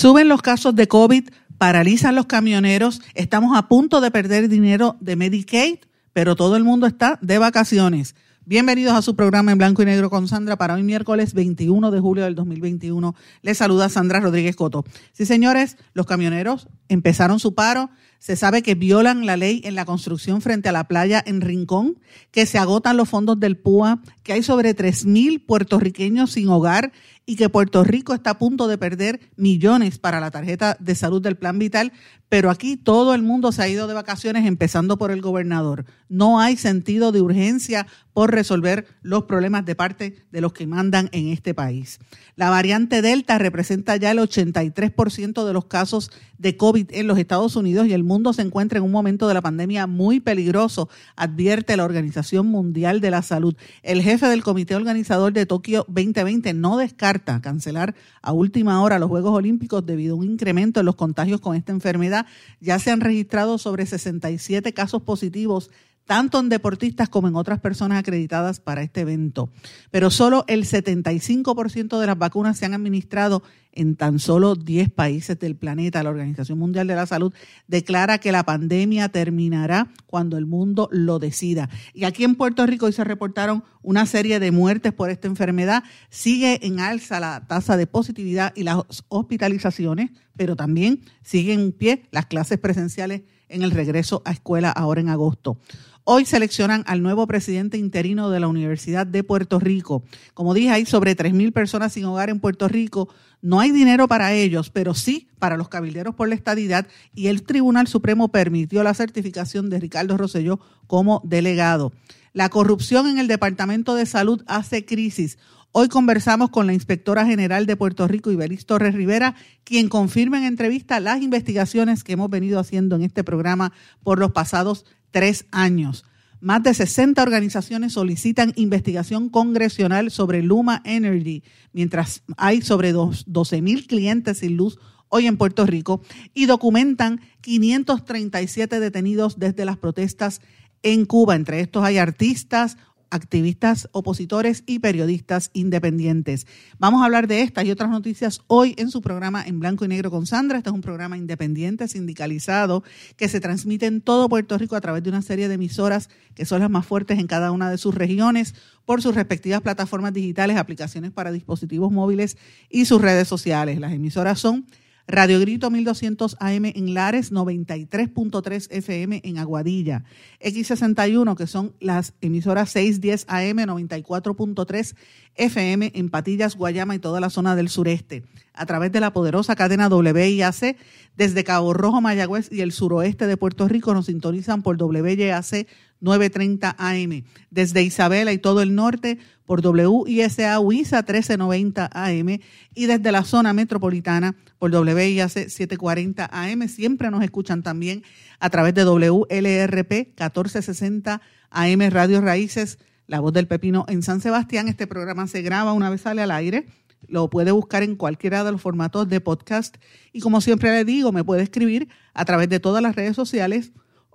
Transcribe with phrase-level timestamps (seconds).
[0.00, 1.28] Suben los casos de COVID,
[1.58, 5.80] paralizan los camioneros, estamos a punto de perder dinero de Medicaid,
[6.14, 8.14] pero todo el mundo está de vacaciones.
[8.46, 12.00] Bienvenidos a su programa en blanco y negro con Sandra para hoy miércoles 21 de
[12.00, 13.14] julio del 2021.
[13.42, 14.86] Les saluda Sandra Rodríguez Coto.
[15.12, 17.90] Sí, señores, los camioneros empezaron su paro.
[18.18, 22.00] Se sabe que violan la ley en la construcción frente a la playa en Rincón,
[22.30, 26.92] que se agotan los fondos del PUA, que hay sobre 3.000 puertorriqueños sin hogar
[27.26, 31.22] y que Puerto Rico está a punto de perder millones para la tarjeta de salud
[31.22, 31.92] del Plan Vital,
[32.28, 35.84] pero aquí todo el mundo se ha ido de vacaciones, empezando por el gobernador.
[36.08, 41.08] No hay sentido de urgencia por resolver los problemas de parte de los que mandan
[41.12, 41.98] en este país.
[42.36, 47.56] La variante Delta representa ya el 83% de los casos de COVID en los Estados
[47.56, 51.76] Unidos y el mundo se encuentra en un momento de la pandemia muy peligroso, advierte
[51.76, 53.56] la Organización Mundial de la Salud.
[53.82, 57.09] El jefe del comité organizador de Tokio 2020 no descarta
[57.40, 61.56] cancelar a última hora los Juegos Olímpicos debido a un incremento en los contagios con
[61.56, 62.26] esta enfermedad.
[62.60, 65.70] Ya se han registrado sobre 67 casos positivos
[66.10, 69.48] tanto en deportistas como en otras personas acreditadas para este evento.
[69.92, 75.38] Pero solo el 75% de las vacunas se han administrado en tan solo 10 países
[75.38, 76.02] del planeta.
[76.02, 77.32] La Organización Mundial de la Salud
[77.68, 81.70] declara que la pandemia terminará cuando el mundo lo decida.
[81.94, 85.84] Y aquí en Puerto Rico hoy se reportaron una serie de muertes por esta enfermedad.
[86.08, 92.02] Sigue en alza la tasa de positividad y las hospitalizaciones, pero también siguen en pie
[92.10, 95.58] las clases presenciales en el regreso a escuela ahora en agosto.
[96.04, 100.02] Hoy seleccionan al nuevo presidente interino de la Universidad de Puerto Rico.
[100.32, 103.08] Como dije, hay sobre 3.000 personas sin hogar en Puerto Rico.
[103.42, 107.42] No hay dinero para ellos, pero sí para los cabilderos por la estadidad y el
[107.42, 111.92] Tribunal Supremo permitió la certificación de Ricardo Rosselló como delegado.
[112.32, 115.38] La corrupción en el Departamento de Salud hace crisis.
[115.72, 120.44] Hoy conversamos con la inspectora general de Puerto Rico, Iberis Torres Rivera, quien confirma en
[120.44, 123.72] entrevista las investigaciones que hemos venido haciendo en este programa
[124.02, 126.04] por los pasados tres años.
[126.40, 133.86] Más de 60 organizaciones solicitan investigación congresional sobre Luma Energy, mientras hay sobre 12 mil
[133.86, 134.76] clientes sin luz
[135.08, 136.02] hoy en Puerto Rico
[136.34, 140.40] y documentan 537 detenidos desde las protestas
[140.82, 141.36] en Cuba.
[141.36, 142.76] Entre estos hay artistas,
[143.10, 146.46] activistas opositores y periodistas independientes.
[146.78, 149.88] Vamos a hablar de estas y otras noticias hoy en su programa En Blanco y
[149.88, 150.58] Negro con Sandra.
[150.58, 152.82] Este es un programa independiente, sindicalizado,
[153.16, 156.44] que se transmite en todo Puerto Rico a través de una serie de emisoras que
[156.44, 158.54] son las más fuertes en cada una de sus regiones
[158.84, 162.36] por sus respectivas plataformas digitales, aplicaciones para dispositivos móviles
[162.68, 163.78] y sus redes sociales.
[163.78, 164.66] Las emisoras son
[165.10, 170.04] Radio Grito 1200 AM en Lares, 93.3 FM en Aguadilla,
[170.40, 174.94] X61 que son las emisoras 610 AM, 94.3
[175.34, 179.56] FM en Patillas, Guayama y toda la zona del sureste, a través de la poderosa
[179.56, 180.76] cadena WIAC
[181.16, 185.66] desde Cabo Rojo, Mayagüez y el suroeste de Puerto Rico nos sintonizan por WIAC
[186.00, 187.24] 930 AM.
[187.50, 189.18] Desde Isabela y todo el norte
[189.50, 192.38] por WISA WISA 1390 AM
[192.74, 196.68] y desde la zona metropolitana por WIAC 740 AM.
[196.68, 198.02] Siempre nos escuchan también
[198.38, 204.68] a través de WLRP 1460 AM Radio Raíces, La Voz del Pepino en San Sebastián.
[204.68, 206.66] Este programa se graba una vez sale al aire.
[207.08, 209.78] Lo puede buscar en cualquiera de los formatos de podcast.
[210.12, 213.72] Y como siempre le digo, me puede escribir a través de todas las redes sociales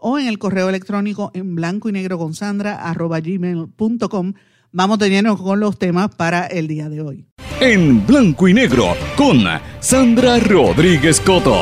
[0.08, 4.34] o en el correo electrónico en blanco y negro con Sandra arroba gmail.com.
[4.72, 7.26] Vamos teniendo con los temas para el día de hoy.
[7.60, 9.40] En blanco y negro con
[9.80, 11.58] Sandra Rodríguez Coto.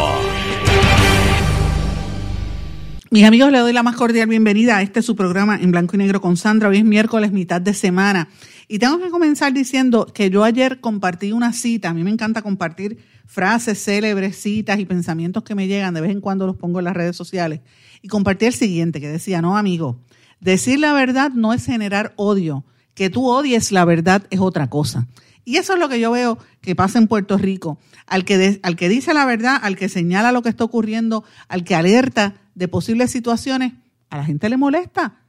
[3.11, 5.99] Mis amigos, le doy la más cordial bienvenida a este su programa en blanco y
[5.99, 6.67] negro con Sandra.
[6.67, 8.27] Hoy es miércoles, mitad de semana.
[8.67, 11.91] Y tengo que comenzar diciendo que yo ayer compartí una cita.
[11.91, 15.93] A mí me encanta compartir frases célebres, citas y pensamientos que me llegan.
[15.93, 17.61] De vez en cuando los pongo en las redes sociales
[18.03, 19.97] y compartí el siguiente que decía, no amigo,
[20.41, 25.07] decir la verdad no es generar odio, que tú odies la verdad es otra cosa.
[25.45, 27.79] Y eso es lo que yo veo que pasa en Puerto Rico.
[28.05, 31.63] Al que, al que dice la verdad, al que señala lo que está ocurriendo, al
[31.63, 33.73] que alerta de posibles situaciones,
[34.09, 35.21] a la gente le molesta.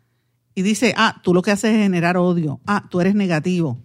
[0.54, 2.60] Y dice, ah, tú lo que haces es generar odio.
[2.66, 3.78] Ah, tú eres negativo.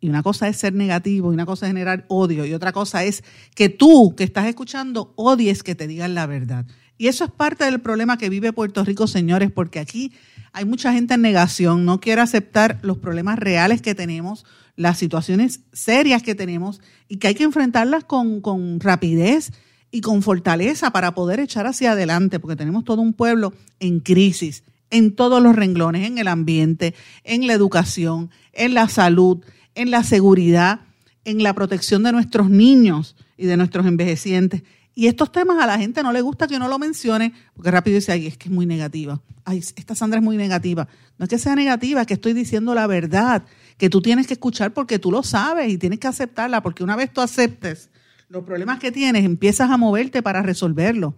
[0.00, 3.02] Y una cosa es ser negativo, y una cosa es generar odio, y otra cosa
[3.04, 3.24] es
[3.54, 6.66] que tú que estás escuchando odies que te digan la verdad.
[6.98, 10.12] Y eso es parte del problema que vive Puerto Rico, señores, porque aquí
[10.52, 14.46] hay mucha gente en negación, no quiere aceptar los problemas reales que tenemos,
[14.76, 19.52] las situaciones serias que tenemos y que hay que enfrentarlas con, con rapidez
[19.90, 24.64] y con fortaleza para poder echar hacia adelante, porque tenemos todo un pueblo en crisis,
[24.90, 26.94] en todos los renglones, en el ambiente,
[27.24, 29.44] en la educación, en la salud,
[29.74, 30.80] en la seguridad,
[31.24, 34.62] en la protección de nuestros niños y de nuestros envejecientes.
[34.98, 37.96] Y estos temas a la gente no le gusta que uno lo mencione, porque rápido
[37.96, 39.20] dice, ay, es que es muy negativa.
[39.44, 40.88] Ay, esta Sandra es muy negativa.
[41.18, 43.44] No es que sea negativa, es que estoy diciendo la verdad,
[43.76, 46.96] que tú tienes que escuchar porque tú lo sabes y tienes que aceptarla, porque una
[46.96, 47.90] vez tú aceptes
[48.30, 51.14] los problemas que tienes, empiezas a moverte para resolverlo.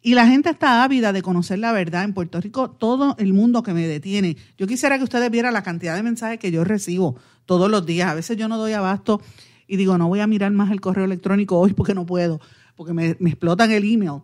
[0.00, 2.04] Y la gente está ávida de conocer la verdad.
[2.04, 4.38] En Puerto Rico, todo el mundo que me detiene.
[4.56, 8.08] Yo quisiera que ustedes vieran la cantidad de mensajes que yo recibo todos los días.
[8.08, 9.20] A veces yo no doy abasto
[9.66, 12.40] y digo, no voy a mirar más el correo electrónico hoy porque no puedo,
[12.78, 14.22] porque me, explotan el email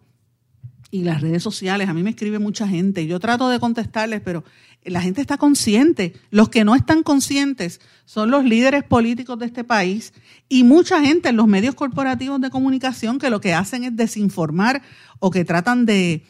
[0.92, 1.88] y las redes sociales.
[1.88, 3.04] A mí me escribe mucha gente.
[3.04, 4.44] Yo trato de contestarles, pero
[4.84, 6.12] la gente está consciente.
[6.30, 10.14] Los que no están conscientes son los líderes políticos de este país
[10.48, 14.82] y mucha gente en los medios corporativos de comunicación que lo que hacen es desinformar
[15.18, 16.22] o que tratan de,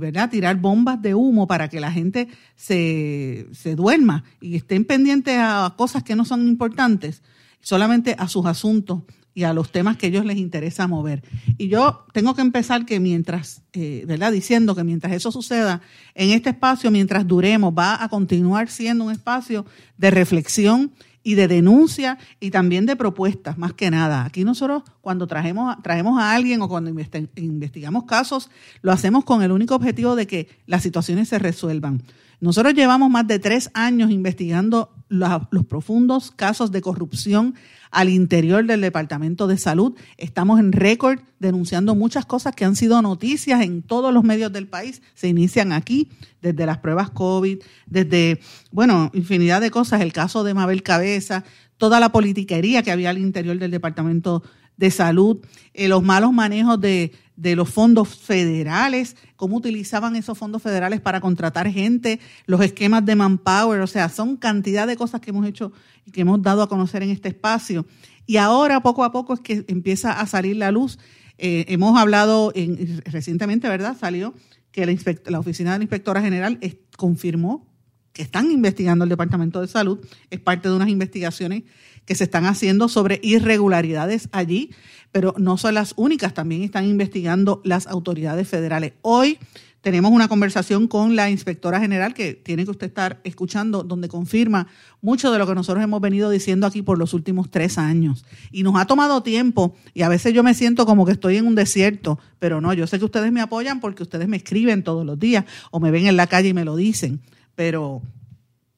[0.00, 0.30] ¿verdad?
[0.30, 5.72] tirar bombas de humo para que la gente se, se duerma y estén pendientes a
[5.78, 7.22] cosas que no son importantes,
[7.60, 9.02] solamente a sus asuntos
[9.34, 11.22] y a los temas que a ellos les interesa mover.
[11.58, 14.32] Y yo tengo que empezar que mientras, eh, ¿verdad?
[14.32, 15.82] Diciendo que mientras eso suceda
[16.14, 19.66] en este espacio, mientras duremos, va a continuar siendo un espacio
[19.98, 20.92] de reflexión
[21.24, 24.24] y de denuncia y también de propuestas, más que nada.
[24.24, 26.90] Aquí nosotros cuando traemos, traemos a alguien o cuando
[27.36, 28.50] investigamos casos,
[28.82, 32.02] lo hacemos con el único objetivo de que las situaciones se resuelvan.
[32.40, 37.54] Nosotros llevamos más de tres años investigando los profundos casos de corrupción
[37.90, 39.94] al interior del Departamento de Salud.
[40.16, 44.66] Estamos en récord denunciando muchas cosas que han sido noticias en todos los medios del
[44.66, 45.02] país.
[45.14, 46.10] Se inician aquí,
[46.42, 48.40] desde las pruebas COVID, desde,
[48.72, 50.00] bueno, infinidad de cosas.
[50.00, 51.44] El caso de Mabel Cabeza,
[51.76, 54.42] toda la politiquería que había al interior del Departamento
[54.76, 55.38] de Salud,
[55.72, 61.20] eh, los malos manejos de, de los fondos federales, cómo utilizaban esos fondos federales para
[61.20, 65.72] contratar gente, los esquemas de manpower, o sea, son cantidad de cosas que hemos hecho
[66.06, 67.86] y que hemos dado a conocer en este espacio.
[68.26, 70.98] Y ahora, poco a poco, es que empieza a salir la luz.
[71.38, 73.96] Eh, hemos hablado en, recientemente, ¿verdad?
[73.98, 74.34] Salió
[74.70, 74.94] que la,
[75.26, 76.58] la Oficina de la Inspectora General
[76.96, 77.68] confirmó
[78.12, 79.98] que están investigando el Departamento de Salud.
[80.30, 81.64] Es parte de unas investigaciones
[82.06, 84.70] que se están haciendo sobre irregularidades allí,
[85.14, 88.94] pero no son las únicas, también están investigando las autoridades federales.
[89.00, 89.38] Hoy
[89.80, 94.66] tenemos una conversación con la inspectora general que tiene que usted estar escuchando, donde confirma
[95.02, 98.24] mucho de lo que nosotros hemos venido diciendo aquí por los últimos tres años.
[98.50, 101.46] Y nos ha tomado tiempo y a veces yo me siento como que estoy en
[101.46, 105.06] un desierto, pero no, yo sé que ustedes me apoyan porque ustedes me escriben todos
[105.06, 107.20] los días o me ven en la calle y me lo dicen,
[107.54, 108.02] pero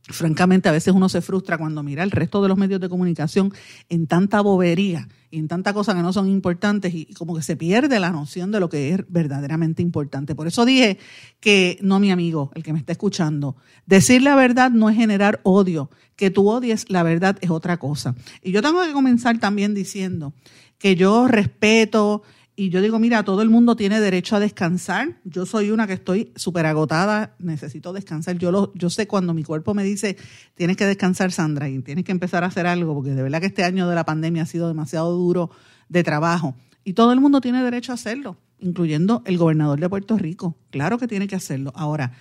[0.09, 3.53] francamente a veces uno se frustra cuando mira el resto de los medios de comunicación
[3.89, 7.57] en tanta bobería y en tanta cosas que no son importantes y, como que se
[7.57, 10.35] pierde la noción de lo que es verdaderamente importante.
[10.35, 10.99] Por eso dije
[11.41, 13.57] que, no mi amigo, el que me está escuchando,
[13.87, 18.15] decir la verdad no es generar odio, que tú odies la verdad es otra cosa.
[18.43, 20.35] Y yo tengo que comenzar también diciendo
[20.79, 22.23] que yo respeto
[22.59, 25.21] y yo digo, mira, todo el mundo tiene derecho a descansar.
[25.25, 28.39] Yo soy una que estoy súper agotada, necesito descansar.
[28.39, 30.17] Yo, lo, yo sé cuando mi cuerpo me dice,
[30.55, 33.47] tienes que descansar, Sandra, y tienes que empezar a hacer algo, porque de verdad que
[33.47, 35.51] este año de la pandemia ha sido demasiado duro
[35.91, 36.55] de trabajo.
[36.83, 40.57] Y todo el mundo tiene derecho a hacerlo, incluyendo el gobernador de Puerto Rico.
[40.71, 41.73] Claro que tiene que hacerlo.
[41.77, 42.13] Ahora,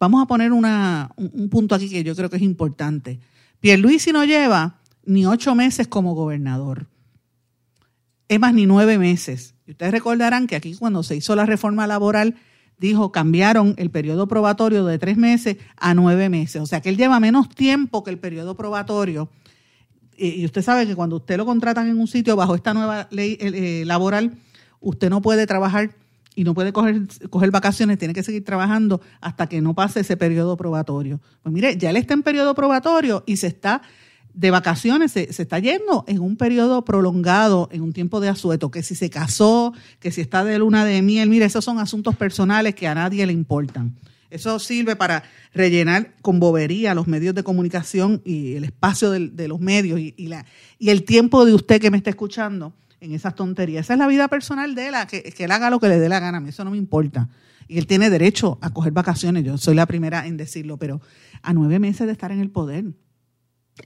[0.00, 3.20] vamos a poner una, un, punto aquí que yo creo que es importante.
[3.60, 6.88] Pierluisi no lleva ni ocho meses como gobernador.
[8.26, 11.86] Es más, ni nueve meses y ustedes recordarán que aquí cuando se hizo la reforma
[11.86, 12.36] laboral,
[12.78, 16.62] dijo, cambiaron el periodo probatorio de tres meses a nueve meses.
[16.62, 19.28] O sea que él lleva menos tiempo que el periodo probatorio.
[20.16, 23.36] Y usted sabe que cuando usted lo contratan en un sitio bajo esta nueva ley
[23.40, 24.38] eh, laboral,
[24.80, 25.94] usted no puede trabajar
[26.34, 30.16] y no puede coger, coger vacaciones, tiene que seguir trabajando hasta que no pase ese
[30.16, 31.20] periodo probatorio.
[31.42, 33.82] Pues mire, ya él está en periodo probatorio y se está
[34.36, 38.82] de vacaciones se, está yendo en un periodo prolongado, en un tiempo de asueto, que
[38.82, 42.74] si se casó, que si está de luna de miel, mire, esos son asuntos personales
[42.74, 43.96] que a nadie le importan.
[44.28, 45.22] Eso sirve para
[45.54, 50.44] rellenar con bobería los medios de comunicación y el espacio de, los medios y, la,
[50.78, 53.86] y el tiempo de usted que me está escuchando en esas tonterías.
[53.86, 56.10] Esa es la vida personal de él, que, que él haga lo que le dé
[56.10, 57.30] la gana, a mí eso no me importa.
[57.68, 61.00] Y él tiene derecho a coger vacaciones, yo soy la primera en decirlo, pero
[61.40, 62.84] a nueve meses de estar en el poder,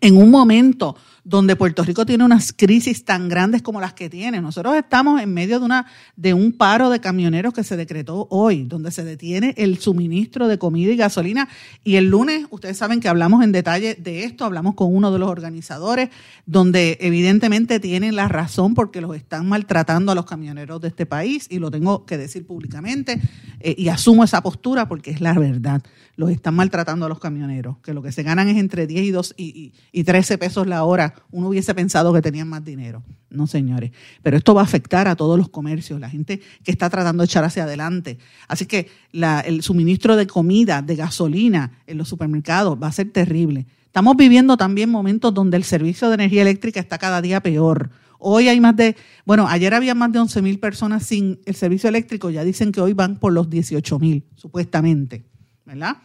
[0.00, 4.40] en un momento donde Puerto Rico tiene unas crisis tan grandes como las que tiene.
[4.40, 8.64] Nosotros estamos en medio de, una, de un paro de camioneros que se decretó hoy,
[8.64, 11.48] donde se detiene el suministro de comida y gasolina.
[11.84, 15.18] Y el lunes, ustedes saben que hablamos en detalle de esto, hablamos con uno de
[15.18, 16.10] los organizadores,
[16.46, 21.46] donde evidentemente tienen la razón porque los están maltratando a los camioneros de este país,
[21.50, 23.20] y lo tengo que decir públicamente,
[23.60, 25.82] eh, y asumo esa postura porque es la verdad.
[26.16, 29.10] Los están maltratando a los camioneros, que lo que se ganan es entre 10 y,
[29.10, 33.02] 2 y, y 13 pesos la hora uno hubiese pensado que tenían más dinero.
[33.30, 33.92] No, señores.
[34.22, 37.26] Pero esto va a afectar a todos los comercios, la gente que está tratando de
[37.26, 38.18] echar hacia adelante.
[38.48, 43.66] Así que el suministro de comida, de gasolina en los supermercados va a ser terrible.
[43.86, 47.90] Estamos viviendo también momentos donde el servicio de energía eléctrica está cada día peor.
[48.18, 51.88] Hoy hay más de, bueno, ayer había más de 11 mil personas sin el servicio
[51.88, 55.24] eléctrico, ya dicen que hoy van por los 18 mil, supuestamente,
[55.64, 55.96] ¿verdad?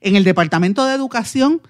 [0.00, 1.60] En el Departamento de Educación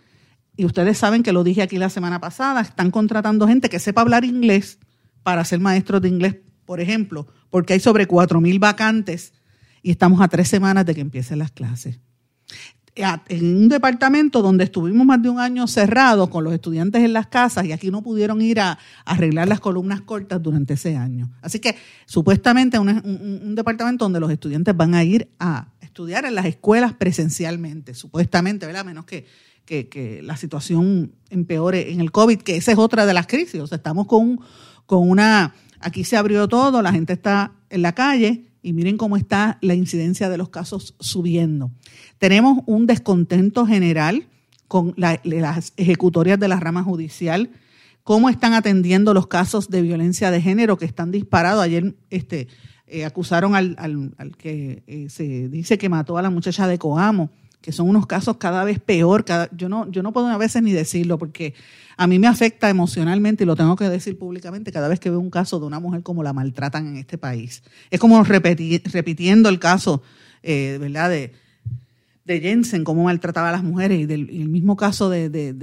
[0.57, 4.03] y ustedes saben que lo dije aquí la semana pasada, están contratando gente que sepa
[4.03, 4.79] hablar inglés
[5.23, 9.33] para ser maestros de inglés, por ejemplo, porque hay sobre 4.000 vacantes
[9.83, 11.99] y estamos a tres semanas de que empiecen las clases.
[12.97, 17.27] En un departamento donde estuvimos más de un año cerrados con los estudiantes en las
[17.27, 21.33] casas y aquí no pudieron ir a, arreglar las columnas cortas durante ese año.
[21.43, 21.75] Así que
[22.07, 26.93] supuestamente un, un departamento donde los estudiantes van a ir a estudiar en las escuelas
[26.93, 28.85] presencialmente, supuestamente, ¿verdad?
[28.85, 29.27] Menos que
[29.65, 33.61] que, la situación empeore en el COVID, que esa es otra de las crisis.
[33.61, 34.41] O sea, estamos con,
[34.87, 39.17] con una, aquí se abrió todo, la gente está en la calle y miren cómo
[39.17, 41.71] está la incidencia de los casos subiendo.
[42.19, 44.27] Tenemos un descontento general
[44.69, 47.51] con las ejecutorias de la rama judicial,
[48.03, 51.63] cómo están atendiendo los casos de violencia de género que están disparados.
[51.63, 52.49] Ayer este,
[52.87, 57.31] eh, acusaron al, al, que eh, se dice que mató a la muchacha de Coamo
[57.65, 59.25] que son unos casos cada vez peor.
[59.25, 61.55] Cada, yo, no, yo no puedo a veces ni decirlo porque
[61.97, 65.19] a mí me afecta emocionalmente y lo tengo que decir públicamente cada vez que veo
[65.19, 67.63] un caso de una mujer como la maltratan en este país.
[67.91, 70.03] Es como repitiendo el caso,
[70.43, 71.33] eh, ¿verdad?, de,
[72.27, 75.55] de Jensen, cómo maltrataba a las mujeres y del el mismo caso de, de,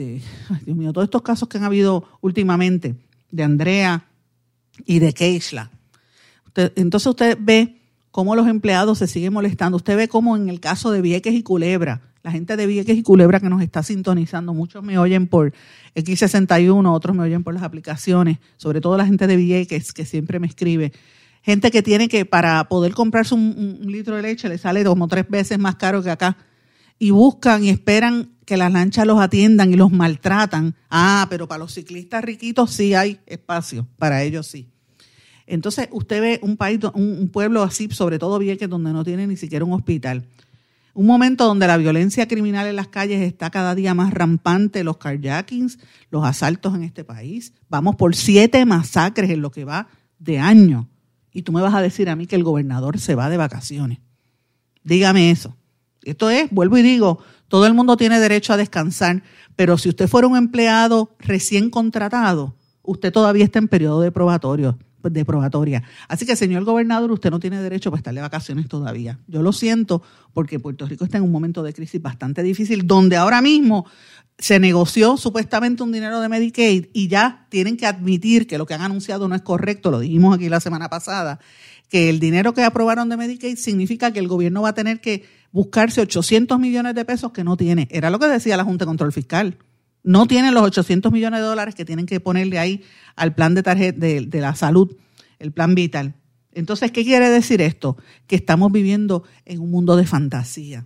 [0.65, 2.95] Dios mío, todos estos casos que han habido últimamente
[3.29, 4.07] de Andrea
[4.87, 5.69] y de Keishla.
[6.55, 7.80] entonces usted ve
[8.11, 9.77] cómo los empleados se siguen molestando.
[9.77, 13.03] Usted ve cómo en el caso de Vieques y Culebra, la gente de Vieques y
[13.03, 15.53] Culebra que nos está sintonizando, muchos me oyen por
[15.95, 20.39] X61, otros me oyen por las aplicaciones, sobre todo la gente de Vieques que siempre
[20.39, 20.91] me escribe.
[21.43, 25.27] Gente que tiene que, para poder comprarse un, litro de leche, le sale como tres
[25.27, 26.37] veces más caro que acá.
[26.99, 30.75] Y buscan y esperan que las lanchas los atiendan y los maltratan.
[30.91, 34.69] Ah, pero para los ciclistas riquitos sí hay espacio, para ellos sí.
[35.51, 39.35] Entonces usted ve un país, un, pueblo así, sobre todo Vieques, donde no tiene ni
[39.35, 40.25] siquiera un hospital.
[40.93, 44.95] Un momento donde la violencia criminal en las calles está cada día más rampante, los
[44.95, 45.77] carjackings,
[46.09, 47.53] los asaltos en este país.
[47.67, 49.89] Vamos por siete masacres en lo que va
[50.19, 50.87] de año.
[51.33, 53.99] Y tú me vas a decir a mí que el gobernador se va de vacaciones.
[54.85, 55.57] Dígame eso.
[56.03, 59.21] Esto es, vuelvo y digo, todo el mundo tiene derecho a descansar,
[59.57, 64.79] pero si usted fuera un empleado recién contratado, usted todavía está en periodo de probatorio
[65.03, 65.83] de probatoria.
[66.07, 69.19] Así que, señor gobernador, usted no tiene derecho para estar de vacaciones todavía.
[69.27, 70.01] Yo lo siento
[70.33, 73.85] porque Puerto Rico está en un momento de crisis bastante difícil, donde ahora mismo
[74.37, 78.73] se negoció supuestamente un dinero de Medicaid y ya tienen que admitir que lo que
[78.73, 81.39] han anunciado no es correcto, lo dijimos aquí la semana pasada,
[81.89, 85.25] que el dinero que aprobaron de Medicaid significa que el gobierno va a tener que
[85.51, 87.87] buscarse 800 millones de pesos que no tiene.
[87.91, 89.57] Era lo que decía la Junta de Control Fiscal
[90.03, 92.83] no tienen los 800 millones de dólares que tienen que ponerle ahí
[93.15, 94.95] al plan de, tarjeta, de, la salud,
[95.39, 96.15] el plan vital.
[96.53, 97.97] Entonces, ¿qué quiere decir esto?
[98.27, 100.85] Que estamos viviendo en un mundo de fantasía.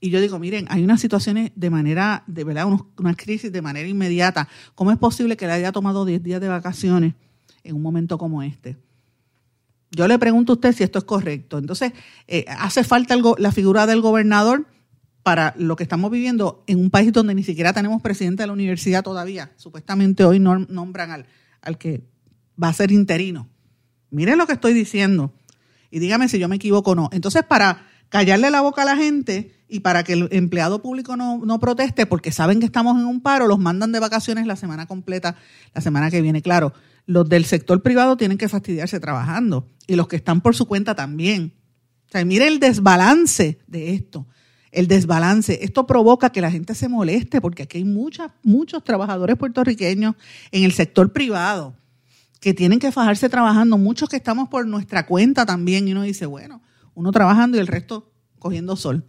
[0.00, 2.66] Y yo digo, miren, hay unas situaciones de manera, de verdad,
[2.98, 4.48] una crisis de manera inmediata.
[4.74, 7.14] ¿Cómo es posible que le haya tomado 10 días de vacaciones
[7.62, 8.76] en un momento como este?
[9.90, 11.58] Yo le pregunto a usted si esto es correcto.
[11.58, 11.92] Entonces,
[12.26, 14.66] eh, ¿hace falta la figura del gobernador?
[15.24, 18.52] Para lo que estamos viviendo en un país donde ni siquiera tenemos presidente de la
[18.52, 19.52] universidad todavía.
[19.56, 21.26] Supuestamente hoy nombran al,
[21.62, 22.04] al que
[22.62, 23.48] va a ser interino.
[24.10, 25.32] Miren lo que estoy diciendo
[25.90, 27.08] y dígame si yo me equivoco o no.
[27.10, 31.38] Entonces, para callarle la boca a la gente y para que el empleado público no,
[31.38, 34.84] no, proteste porque saben que estamos en un paro, los mandan de vacaciones la semana
[34.84, 35.36] completa,
[35.74, 36.42] la semana que viene.
[36.42, 36.74] Claro,
[37.06, 40.94] los del sector privado tienen que fastidiarse trabajando y los que están por su cuenta
[40.94, 41.54] también.
[42.08, 44.26] O sea, mire el desbalance de esto
[44.74, 45.64] el desbalance.
[45.64, 50.14] Esto provoca que la gente se moleste porque aquí hay muchas, muchos trabajadores puertorriqueños
[50.50, 51.74] en el sector privado
[52.40, 56.26] que tienen que fajarse trabajando, muchos que estamos por nuestra cuenta también y uno dice,
[56.26, 56.60] bueno,
[56.92, 59.04] uno trabajando y el resto cogiendo sol.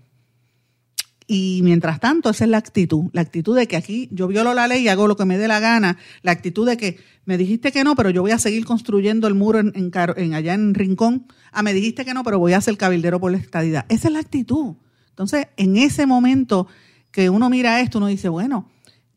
[1.27, 4.67] Y mientras tanto, esa es la actitud, la actitud de que aquí yo violo la
[4.67, 7.71] ley y hago lo que me dé la gana, la actitud de que me dijiste
[7.71, 11.63] que no, pero yo voy a seguir construyendo el muro en, allá en Rincón, ah,
[11.63, 13.85] me dijiste que no, pero voy a ser cabildero por la estadidad.
[13.89, 14.75] Esa es la actitud.
[15.15, 16.67] Entonces, en ese momento
[17.11, 18.69] que uno mira esto, uno dice, bueno,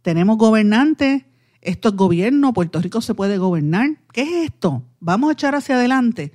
[0.02, 1.24] tenemos gobernantes,
[1.60, 3.98] esto es gobierno, Puerto Rico se puede gobernar.
[4.12, 4.84] ¿Qué es esto?
[5.00, 6.32] Vamos a echar hacia adelante.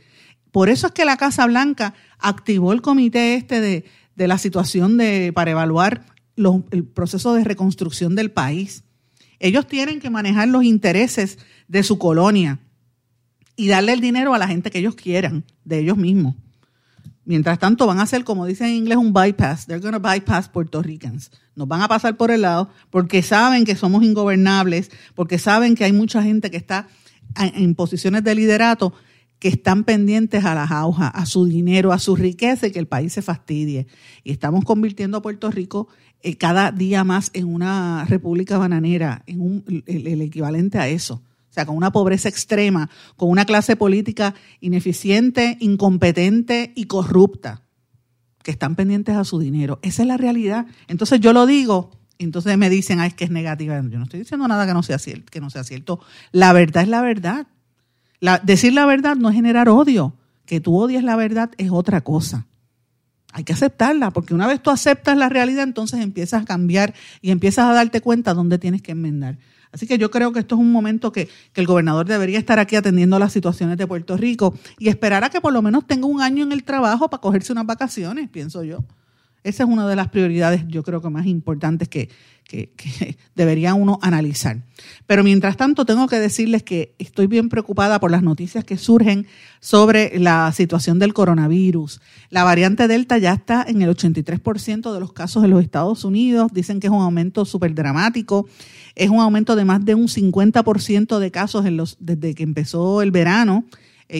[0.51, 4.97] Por eso es que la Casa Blanca activó el comité este de de la situación
[4.97, 6.05] de, para evaluar
[6.35, 8.83] el proceso de reconstrucción del país.
[9.39, 12.59] Ellos tienen que manejar los intereses de su colonia
[13.55, 16.35] y darle el dinero a la gente que ellos quieran, de ellos mismos.
[17.25, 19.65] Mientras tanto, van a hacer, como dicen en inglés, un bypass.
[19.65, 21.31] They're going to bypass Puerto Ricans.
[21.55, 25.85] Nos van a pasar por el lado porque saben que somos ingobernables, porque saben que
[25.85, 26.87] hay mucha gente que está
[27.35, 28.93] en posiciones de liderato
[29.43, 32.87] que están pendientes a las aujas, a su dinero, a su riqueza y que el
[32.87, 33.87] país se fastidie.
[34.23, 35.89] Y estamos convirtiendo a Puerto Rico
[36.21, 41.21] eh, cada día más en una república bananera, en un, el, equivalente a eso.
[41.53, 47.61] O sea, con una pobreza extrema, con una clase política ineficiente, incompetente y corrupta,
[48.41, 49.77] que están pendientes a su dinero.
[49.83, 50.65] Esa es la realidad.
[50.87, 53.75] Entonces yo lo digo, entonces me dicen, ay, es que es negativa.
[53.75, 55.29] Yo no estoy diciendo nada que no sea cierto.
[55.29, 55.99] Que no sea cierto.
[56.31, 57.45] La verdad es la verdad
[58.43, 60.15] decir la verdad no es generar odio.
[60.47, 62.47] Que tú odies la verdad es otra cosa.
[63.31, 67.29] Hay que aceptarla, porque una vez tú aceptas la realidad, entonces empiezas a cambiar y
[67.29, 69.37] empiezas a darte cuenta dónde tienes que enmendar.
[69.73, 72.75] Así que yo creo que esto es un momento que, el gobernador debería estar aquí
[72.75, 76.21] atendiendo las situaciones de Puerto Rico y esperar a que por lo menos tenga un
[76.21, 78.83] año en el trabajo para cogerse unas vacaciones, pienso yo.
[79.43, 82.09] Esa es una de las prioridades, yo creo que más importantes que,
[83.35, 84.63] debería uno analizar.
[85.07, 89.25] Pero mientras tanto, tengo que decirles que estoy bien preocupada por las noticias que surgen
[89.59, 91.99] sobre la situación del coronavirus.
[92.29, 96.51] La variante Delta ya está en el 83% de los casos en los Estados Unidos.
[96.53, 98.47] Dicen que es un aumento súper dramático.
[98.95, 103.01] Es un aumento de más de un 50% de casos en los, desde que empezó
[103.01, 103.65] el verano.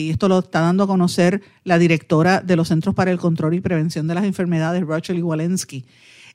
[0.00, 3.54] Y esto lo está dando a conocer la directora de los Centros para el Control
[3.54, 5.84] y Prevención de las Enfermedades, Rachel Walensky.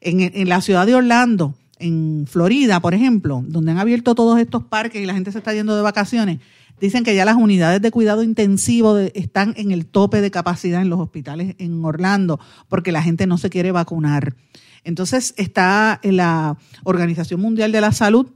[0.01, 4.63] En, en la ciudad de Orlando, en Florida, por ejemplo, donde han abierto todos estos
[4.63, 6.39] parques y la gente se está yendo de vacaciones,
[6.79, 10.89] dicen que ya las unidades de cuidado intensivo están en el tope de capacidad en
[10.89, 14.35] los hospitales en Orlando porque la gente no se quiere vacunar.
[14.83, 18.27] Entonces está la Organización Mundial de la Salud,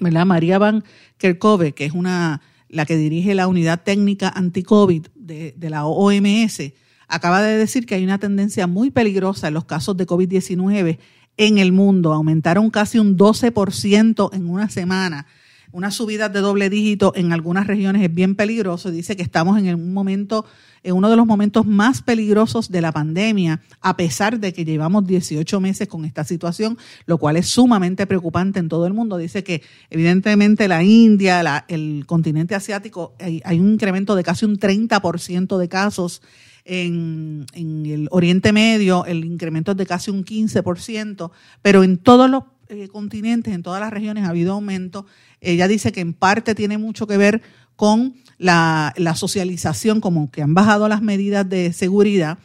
[0.00, 0.26] ¿verdad?
[0.26, 0.84] María Van
[1.18, 6.72] Kerkhove, que es una la que dirige la unidad técnica anti-COVID de, de, la OMS,
[7.08, 10.98] acaba de decir que hay una tendencia muy peligrosa en los casos de COVID-19
[11.36, 12.12] en el mundo.
[12.12, 15.26] Aumentaron casi un 12% en una semana.
[15.72, 18.90] Una subida de doble dígito en algunas regiones es bien peligroso.
[18.90, 20.44] Dice que estamos en un momento
[20.82, 25.06] en uno de los momentos más peligrosos de la pandemia, a pesar de que llevamos
[25.06, 29.16] 18 meses con esta situación, lo cual es sumamente preocupante en todo el mundo.
[29.18, 35.58] Dice que evidentemente la India, el continente asiático, hay, un incremento de casi un 30%
[35.58, 36.22] de casos.
[36.64, 41.30] En, el Oriente Medio el incremento es de casi un 15%,
[41.62, 45.06] pero en todos los eh, continentes, en todas las regiones ha habido aumento.
[45.40, 47.42] Ella dice que en parte tiene mucho que ver
[47.76, 52.38] con la, socialización, como que han bajado las medidas de seguridad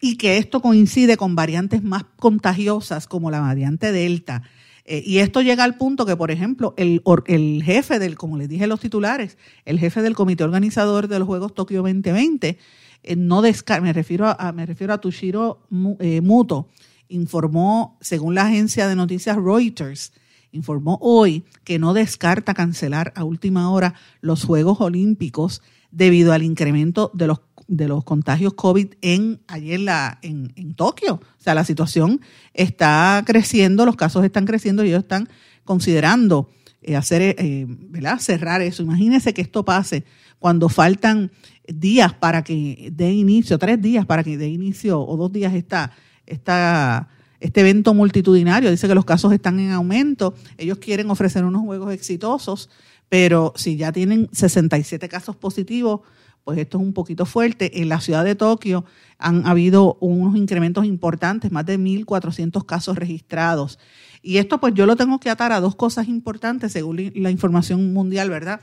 [0.00, 4.42] y que esto coincide con variantes más contagiosas como la variante Delta.
[4.84, 8.48] Eh, y esto llega al punto que, por ejemplo, el, el, jefe del, como les
[8.48, 12.58] dije los titulares, el jefe del comité organizador de los Juegos Tokio 2020,
[13.04, 15.62] eh, no me refiero a, me refiero a Tushiro
[16.00, 16.68] eh, Muto,
[17.12, 20.12] informó, según la agencia de noticias Reuters,
[20.50, 27.10] informó hoy que no descarta cancelar a última hora los Juegos Olímpicos debido al incremento
[27.14, 31.14] de los, de los contagios COVID en, ayer la, en, en Tokio.
[31.14, 32.20] O sea, la situación
[32.54, 35.28] está creciendo, los casos están creciendo y ellos están
[35.64, 36.50] considerando
[36.82, 38.18] eh, hacer, eh, ¿verdad?
[38.18, 38.82] cerrar eso.
[38.82, 40.04] Imagínense que esto pase
[40.38, 41.30] cuando faltan
[41.66, 45.92] días para que dé inicio, tres días para que dé inicio o dos días esta,
[46.32, 48.70] este evento multitudinario.
[48.70, 50.34] Dice que los casos están en aumento.
[50.58, 52.70] Ellos quieren ofrecer unos juegos exitosos,
[53.08, 56.00] pero si ya tienen 67 casos positivos,
[56.44, 57.80] pues esto es un poquito fuerte.
[57.80, 58.84] En la ciudad de Tokio
[59.18, 63.78] han habido unos incrementos importantes, más de 1.400 casos registrados.
[64.22, 67.92] Y esto pues yo lo tengo que atar a dos cosas importantes según la información
[67.92, 68.60] mundial, ¿verdad?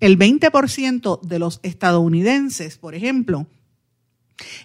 [0.00, 3.46] El 20% de los estadounidenses, por ejemplo,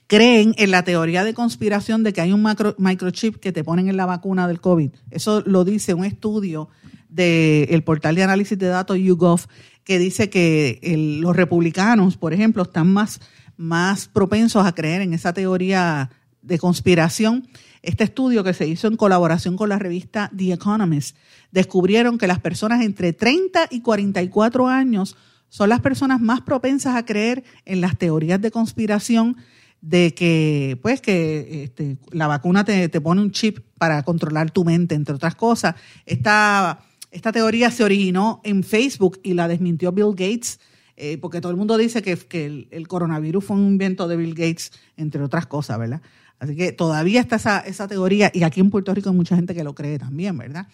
[0.07, 3.97] creen en la teoría de conspiración de que hay un microchip que te ponen en
[3.97, 4.91] la vacuna del COVID.
[5.11, 6.69] Eso lo dice un estudio
[7.09, 9.41] del portal de análisis de datos YouGov
[9.83, 10.79] que dice que
[11.21, 13.21] los republicanos, por ejemplo, están más,
[13.55, 16.09] más propensos a creer en esa teoría
[16.41, 17.47] de conspiración
[17.81, 21.15] Este estudio que se hizo en colaboración con la revista The Economist
[21.51, 25.15] descubrieron que las personas entre 30 y 44 años
[25.49, 29.37] son las personas más propensas a creer en las teorías de conspiración
[29.81, 34.95] de que pues que este, la vacuna te, pone un chip para controlar tu mente,
[34.95, 35.75] entre otras cosas.
[36.05, 36.79] Esta,
[37.11, 40.59] esta teoría se originó en Facebook y la desmintió Bill Gates,
[40.95, 44.33] eh, porque todo el mundo dice que, que el, coronavirus fue un invento de Bill
[44.33, 46.01] Gates, entre otras cosas, ¿verdad?
[46.39, 49.55] Así que todavía está esa, esa teoría y aquí en Puerto Rico hay mucha gente
[49.55, 50.67] que lo cree también, ¿verdad?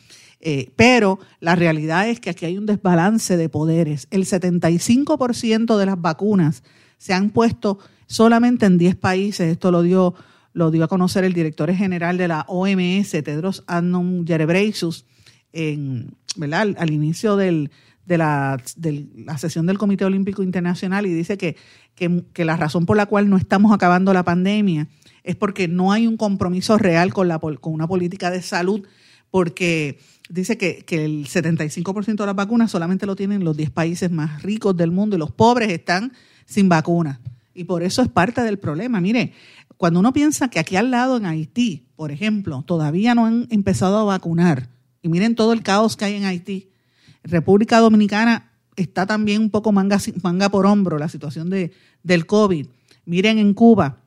[0.46, 4.08] Eh, pero la realidad es que aquí hay un desbalance de poderes.
[4.12, 6.64] El 75% de las vacunas
[6.98, 7.80] se han puesto
[8.14, 9.52] solamente en 10 países.
[9.52, 10.14] Esto lo dio,
[10.54, 15.06] lo dio a conocer el director general de la OMS, Tedros Adhanom Ghebreyesus,
[15.52, 16.76] en, ¿verdad?
[16.78, 17.70] Al, inicio de,
[18.06, 21.58] la, de, la, sesión del Comité Olímpico Internacional y dice que,
[21.96, 24.88] que, que, la razón por la cual no estamos acabando la pandemia
[25.24, 28.86] es porque no hay un compromiso real con, la, con una política de salud,
[29.32, 29.98] porque
[30.30, 34.78] dice que, el 75% de las vacunas solamente lo tienen los 10 países más ricos
[34.78, 36.14] del mundo y los pobres están
[36.46, 37.20] sin vacunas.
[37.54, 39.00] Y por eso es parte del problema.
[39.00, 39.34] Mire,
[39.78, 43.98] cuando uno piensa que aquí al lado en Haití, por ejemplo, todavía no han empezado
[43.98, 44.70] a vacunar,
[45.02, 46.70] y miren todo el caos que hay en Haití,
[47.24, 52.68] República Dominicana está también un poco manga, por hombro la situación de, del COVID.
[53.06, 53.98] Miren en Cuba,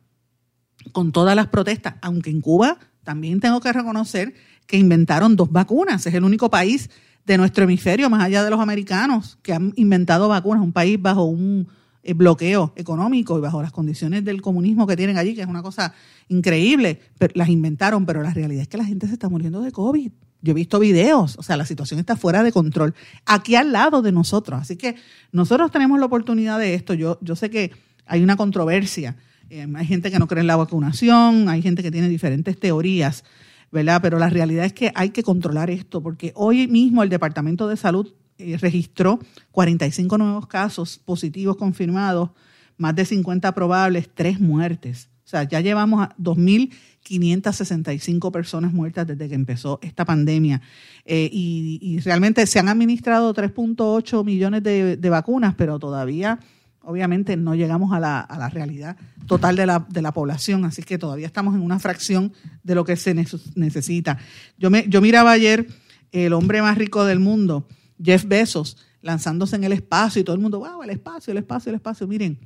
[0.93, 4.35] con todas las protestas, aunque en Cuba también tengo que reconocer
[4.67, 6.07] que inventaron dos vacunas.
[6.07, 6.91] Es el único país
[7.25, 11.25] de nuestro hemisferio, más allá de los americanos, que han inventado vacunas, un país bajo
[11.25, 11.69] un
[12.15, 15.93] bloqueo económico y bajo las condiciones del comunismo que tienen allí, que es una cosa
[16.29, 17.01] increíble,
[17.35, 20.13] las inventaron, pero la realidad es que la gente se está muriendo de COVID.
[20.43, 24.03] Yo he visto videos, o sea, la situación está fuera de control, aquí al lado
[24.03, 24.61] de nosotros.
[24.61, 24.97] Así que
[25.33, 26.95] nosotros tenemos la oportunidad de esto.
[26.95, 27.73] Yo, yo sé que
[28.07, 29.17] hay una controversia,
[29.51, 33.25] eh, hay gente que no cree en la vacunación, hay gente que tiene diferentes teorías,
[33.73, 34.01] ¿verdad?
[34.03, 37.77] Pero la realidad es que hay que controlar esto, porque hoy mismo el Departamento de
[37.77, 38.26] Salud eh,
[38.59, 39.19] registró
[39.53, 42.31] 45 nuevos casos positivos confirmados,
[42.77, 45.09] más de 50 probables, tres muertes.
[45.25, 50.63] O sea, ya llevamos a 2.565 personas muertas desde que empezó esta pandemia.
[51.05, 56.39] Eh, y, realmente se han administrado 3.8 millones de, de vacunas, pero todavía
[56.87, 58.97] obviamente no llegamos a la, a la realidad
[59.27, 62.85] total de la, de la, población, así que todavía estamos en una fracción de lo
[62.85, 64.19] que se necesita.
[64.57, 65.67] Yo, me, yo miraba ayer
[66.13, 67.67] el hombre más rico del mundo,
[68.03, 71.71] Jeff Bezos, lanzándose en el espacio y todo el mundo, wow, el espacio, el espacio,
[71.71, 72.07] el espacio.
[72.07, 72.39] Miren,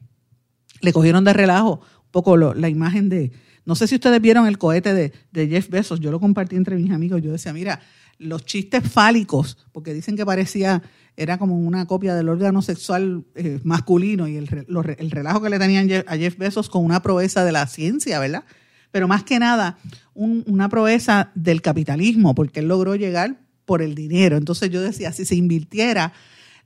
[0.80, 3.32] le cogieron de relajo un poco la imagen de,
[3.64, 6.76] no sé si ustedes vieron el cohete de, de Jeff Bezos, yo lo compartí entre
[6.76, 7.80] mis amigos, yo decía, mira,
[8.18, 10.82] los chistes fálicos, porque dicen que parecía
[11.16, 14.66] era como una copia del órgano sexual eh, masculino y el,
[14.98, 18.44] el, relajo que le tenían a Jeff Bezos con una proeza de la ciencia, ¿verdad?
[18.90, 19.78] Pero más que nada,
[20.14, 23.38] una proeza del capitalismo, porque él logró llegar
[23.70, 24.36] por el dinero.
[24.36, 26.12] Entonces yo decía, si se invirtiera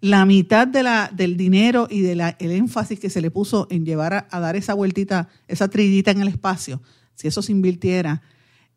[0.00, 4.26] la mitad de la, del dinero y del énfasis que se le puso en llevar
[4.30, 6.80] a, dar esa vueltita, esa trillita en el espacio,
[7.14, 8.22] si eso se invirtiera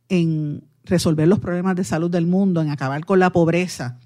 [0.10, 3.98] en resolver los problemas de salud del mundo, en acabar con la pobreza,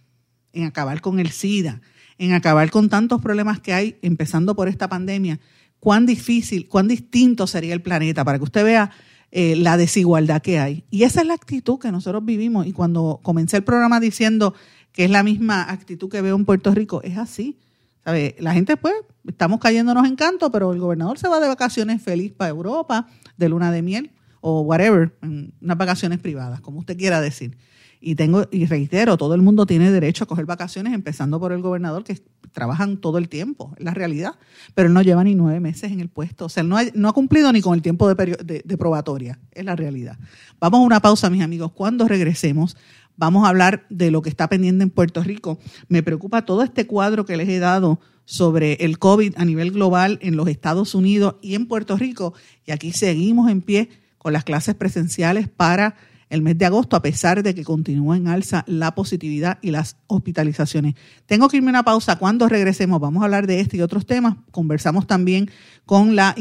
[0.53, 1.81] en acabar con el SIDA,
[2.19, 5.39] en acabar con tantos problemas que hay, empezando por esta pandemia,
[5.79, 8.91] cuán difícil, cuán distinto sería el planeta para que usted vea
[9.31, 10.83] eh, la desigualdad que hay.
[10.89, 12.67] Y esa es la actitud que nosotros vivimos.
[12.67, 14.53] Y cuando comencé el programa diciendo
[14.91, 17.57] que es la misma actitud que veo en Puerto Rico, es así.
[18.03, 18.93] La gente, pues,
[19.27, 23.47] estamos cayéndonos en canto, pero el gobernador se va de vacaciones feliz para Europa, de
[23.47, 27.55] luna de miel o whatever, en unas vacaciones privadas, como usted quiera decir.
[28.03, 31.61] Y tengo, y reitero, todo el mundo tiene derecho a coger vacaciones, empezando por el
[31.61, 32.19] gobernador, que
[32.51, 34.33] trabajan todo el tiempo, es la realidad,
[34.73, 36.45] pero él no lleva ni nueve meses en el puesto.
[36.45, 39.39] O sea, él no ha, no ha cumplido ni con el tiempo de, de, probatoria,
[39.51, 40.17] es la realidad.
[40.59, 41.71] Vamos a una pausa, mis amigos.
[41.73, 42.75] Cuando regresemos,
[43.17, 45.59] vamos a hablar de lo que está pendiente en Puerto Rico.
[45.87, 50.17] Me preocupa todo este cuadro que les he dado sobre el COVID a nivel global
[50.21, 52.33] en los Estados Unidos y en Puerto Rico.
[52.65, 55.95] Y aquí seguimos en pie con las clases presenciales para
[56.31, 59.97] el mes de agosto, a pesar de que continúa en alza la positividad y las
[60.07, 60.95] hospitalizaciones.
[61.25, 62.17] Tengo que irme a una pausa.
[62.17, 64.37] Cuando regresemos vamos a hablar de este y otros temas.
[64.49, 65.51] Conversamos también
[65.85, 66.33] con la,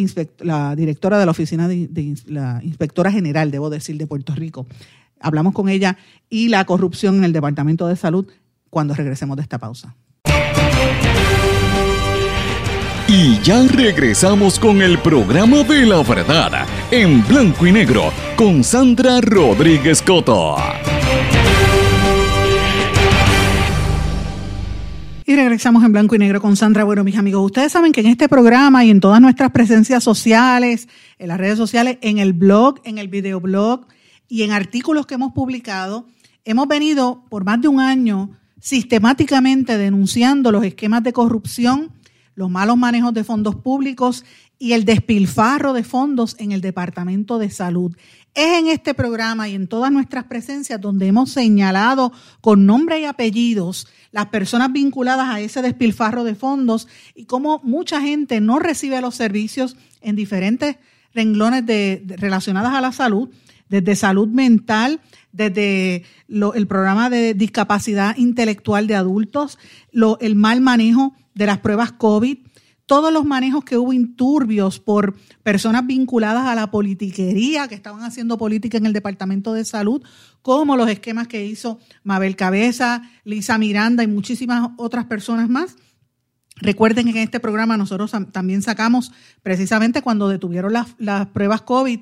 [0.76, 4.66] directora de la Oficina de, la Inspectora General, debo decir, de Puerto Rico.
[5.18, 5.98] Hablamos con ella
[6.28, 8.28] y la corrupción en el Departamento de Salud
[8.70, 9.96] cuando regresemos de esta pausa.
[13.12, 19.20] Y ya regresamos con el programa de la verdad en blanco y negro con Sandra
[19.20, 20.54] Rodríguez Coto.
[25.26, 26.84] Y regresamos en blanco y negro con Sandra.
[26.84, 30.86] Bueno, mis amigos, ustedes saben que en este programa y en todas nuestras presencias sociales,
[31.18, 33.88] en las redes sociales, en el blog, en el videoblog,
[34.28, 36.06] y en artículos que hemos publicado,
[36.44, 41.90] hemos venido por más de un año sistemáticamente denunciando los esquemas de corrupción,
[42.34, 44.24] los malos manejos de fondos públicos
[44.58, 47.96] y el despilfarro de fondos en el Departamento de Salud.
[48.34, 53.04] Es en este programa y en todas nuestras presencias donde hemos señalado con nombre y
[53.04, 59.00] apellidos las personas vinculadas a ese despilfarro de fondos y cómo mucha gente no recibe
[59.00, 60.76] los servicios en diferentes
[61.14, 63.28] renglones de, relacionadas a la salud,
[63.70, 65.00] desde salud mental,
[65.32, 69.58] desde el programa de discapacidad intelectual de adultos,
[70.20, 72.38] el mal manejo de las pruebas COVID,
[72.84, 78.36] todos los manejos que hubo inturbios por personas vinculadas a la politiquería, que estaban haciendo
[78.36, 80.02] política en el Departamento de Salud,
[80.42, 85.76] como los esquemas que hizo Mabel Cabeza, Lisa Miranda y muchísimas otras personas más.
[86.56, 92.00] Recuerden que en este programa nosotros también sacamos precisamente cuando detuvieron las, las pruebas COVID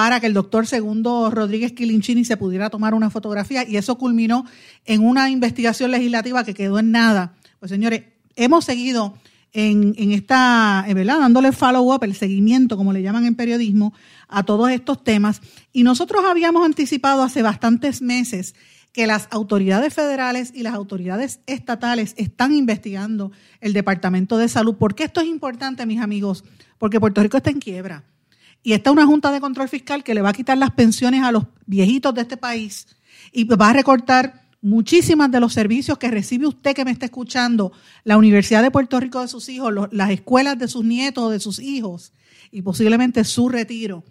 [0.00, 4.46] para que el doctor Segundo Rodríguez Quilinchini se pudiera tomar una fotografía y eso culminó
[4.86, 7.34] en una investigación legislativa que quedó en nada.
[7.58, 9.18] Pues señores, hemos seguido
[9.52, 11.18] en, esta, eh, ¿verdad?
[11.18, 13.92] Dándole follow-up, el seguimiento, como le llaman en periodismo,
[14.26, 15.42] a todos estos temas.
[15.70, 18.54] Y nosotros habíamos anticipado hace bastantes meses
[18.94, 24.76] que las autoridades federales y las autoridades estatales están investigando el Departamento de Salud.
[24.76, 26.42] ¿Por qué esto es importante, mis amigos?
[26.78, 28.04] Porque Puerto Rico está en quiebra.
[28.62, 31.32] Y está una Junta de Control Fiscal que le va a quitar las pensiones a
[31.32, 32.86] los viejitos de este país
[33.32, 37.72] y va a recortar muchísimas de los servicios que recibe usted que me está escuchando,
[38.04, 41.58] la Universidad de Puerto Rico de sus hijos, las escuelas de sus nietos de sus
[41.58, 42.12] hijos
[42.50, 44.04] y posiblemente su retiro.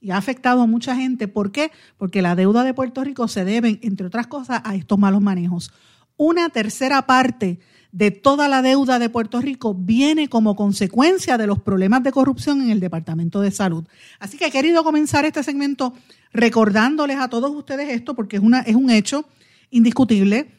[0.00, 1.28] Y ha afectado a mucha gente.
[1.28, 1.70] ¿Por qué?
[1.96, 5.72] Porque la deuda de Puerto Rico se debe, entre otras cosas, a estos malos manejos.
[6.18, 7.58] Una tercera parte
[7.94, 12.60] de toda la deuda de Puerto Rico viene como consecuencia de los problemas de corrupción
[12.60, 13.84] en el Departamento de Salud.
[14.18, 15.94] Así que he querido comenzar este segmento
[16.32, 19.28] recordándoles a todos ustedes esto porque es, una, es un hecho
[19.70, 20.50] indiscutible,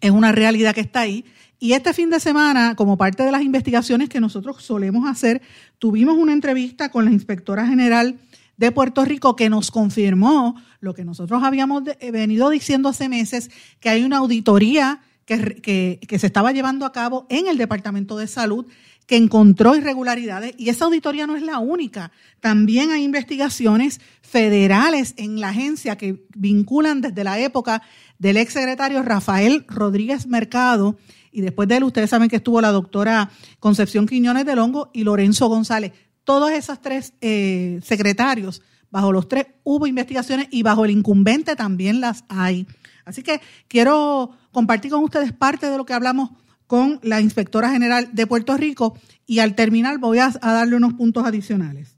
[0.00, 1.26] es una realidad que está ahí.
[1.58, 5.42] Y este fin de semana, como parte de las investigaciones que nosotros solemos hacer,
[5.78, 8.18] tuvimos una entrevista con la inspectora general
[8.56, 13.50] de Puerto Rico que nos confirmó lo que nosotros habíamos eh, venido diciendo hace meses,
[13.78, 18.66] que hay una auditoría que, se estaba llevando a cabo en el Departamento de Salud
[19.06, 22.10] que encontró irregularidades y esa auditoría no es la única.
[22.40, 27.82] También hay investigaciones federales en la agencia que vinculan desde la época
[28.18, 30.96] del exsecretario Rafael Rodríguez Mercado
[31.30, 35.04] y después de él ustedes saben que estuvo la doctora Concepción Quiñones del Hongo y
[35.04, 35.92] Lorenzo González.
[36.24, 42.00] Todos esos tres eh, secretarios, bajo los tres hubo investigaciones y bajo el incumbente también
[42.00, 42.66] las hay.
[43.06, 46.30] Así que quiero compartir con ustedes parte de lo que hablamos
[46.66, 51.24] con la inspectora general de Puerto Rico y al terminar voy a, darle unos puntos
[51.24, 51.96] adicionales.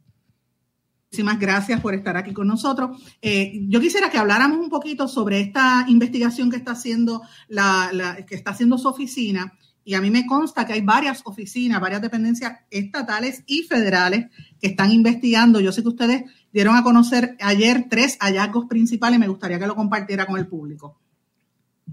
[1.11, 3.03] Muchísimas gracias por estar aquí con nosotros.
[3.23, 8.35] Eh, yo quisiera que habláramos un poquito sobre esta investigación que está haciendo la, que
[8.35, 9.55] está haciendo su oficina.
[9.89, 14.27] Y a mí me consta que hay varias oficinas, varias dependencias estatales y federales
[14.61, 15.61] que están investigando.
[15.61, 19.75] Yo sé que ustedes dieron a conocer ayer tres hallazgos principales me gustaría que lo
[19.75, 21.01] compartiera con el público.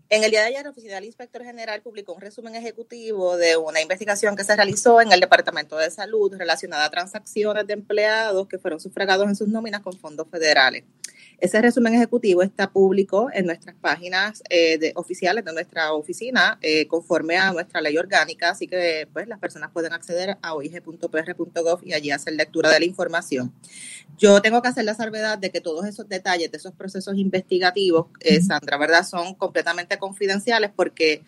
[0.09, 3.55] En el día de ayer, la Oficina del Inspector General publicó un resumen ejecutivo de
[3.55, 8.49] una investigación que se realizó en el Departamento de Salud relacionada a transacciones de empleados
[8.49, 10.83] que fueron sufragados en sus nóminas con fondos federales.
[11.39, 16.87] Ese resumen ejecutivo está público en nuestras páginas eh, de, oficiales de nuestra oficina, eh,
[16.87, 21.93] conforme a nuestra ley orgánica, así que pues, las personas pueden acceder a oig.pr.gov y
[21.93, 23.53] allí hacer lectura de la información.
[24.17, 28.07] Yo tengo que hacer la salvedad de que todos esos detalles de esos procesos investigativos,
[28.21, 31.23] eh, Sandra, ¿verdad?, son completamente confidenciales porque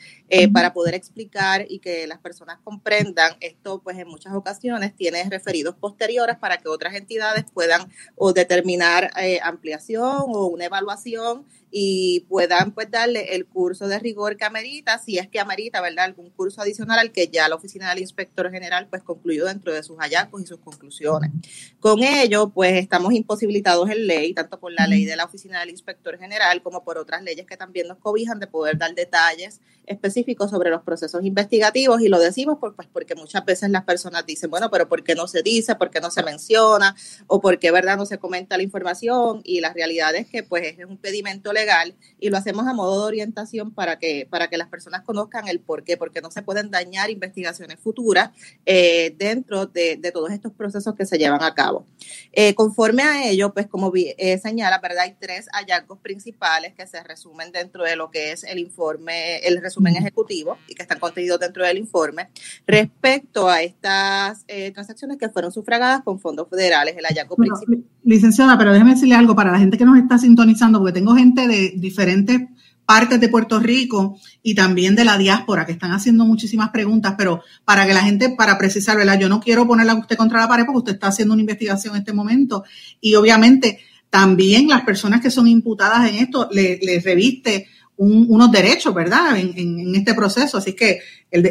[0.53, 5.75] para poder explicar y que las personas comprendan esto, pues en muchas ocasiones tiene referidos
[5.75, 12.89] posteriores para que otras entidades puedan o determinar ampliación o una evaluación y puedan pues
[12.89, 16.05] darle el curso de rigor que amerita, si es que amerita, ¿verdad?
[16.05, 19.83] Algún curso adicional al que ya la oficina del inspector general pues concluyó dentro de
[19.83, 21.31] sus hallazgos y sus conclusiones.
[21.79, 25.71] Con ello, pues estamos imposibilitados en ley, tanto por la ley de la oficina del
[25.71, 30.51] inspector general como por otras leyes que también nos cobijan de poder dar detalles específicos
[30.51, 34.69] sobre los procesos investigativos y lo decimos pues, porque muchas veces las personas dicen, bueno,
[34.69, 35.75] pero ¿por qué no se dice?
[35.75, 36.95] ¿Por qué no se menciona?
[37.27, 39.41] ¿O por qué, verdad, no se comenta la información?
[39.43, 43.01] Y la realidad es que pues es un pedimento legal y lo hacemos a modo
[43.01, 46.41] de orientación para que, para que las personas conozcan el por qué, porque no se
[46.41, 48.31] pueden dañar investigaciones futuras
[48.65, 51.85] eh, dentro de, todos estos procesos que se llevan a cabo.
[52.31, 55.03] Eh, conforme a ello, pues como eh, señala, ¿verdad?
[55.03, 59.61] Hay tres hallazgos principales que se resumen dentro de lo que es el informe, el
[59.61, 62.29] resumen ejecutivo y que están contenidos dentro del informe
[62.65, 66.95] respecto a estas transacciones que fueron sufragadas con fondos federales.
[66.97, 70.79] El hallazgo principal licenciada, pero déjeme decirle algo para la gente que nos está sintonizando,
[70.79, 72.41] porque tengo gente de diferentes
[72.85, 77.43] partes de Puerto Rico y también de la diáspora que están haciendo muchísimas preguntas, pero
[77.65, 79.19] para que la gente, para precisar, ¿verdad?
[79.19, 82.01] Yo no quiero ponerla usted contra la pared porque usted está haciendo una investigación en
[82.01, 82.63] este momento
[83.01, 83.79] y obviamente
[84.09, 89.37] también las personas que son imputadas en esto les le reviste unos derechos, ¿verdad?
[89.37, 90.57] En, este proceso.
[90.57, 90.99] Así que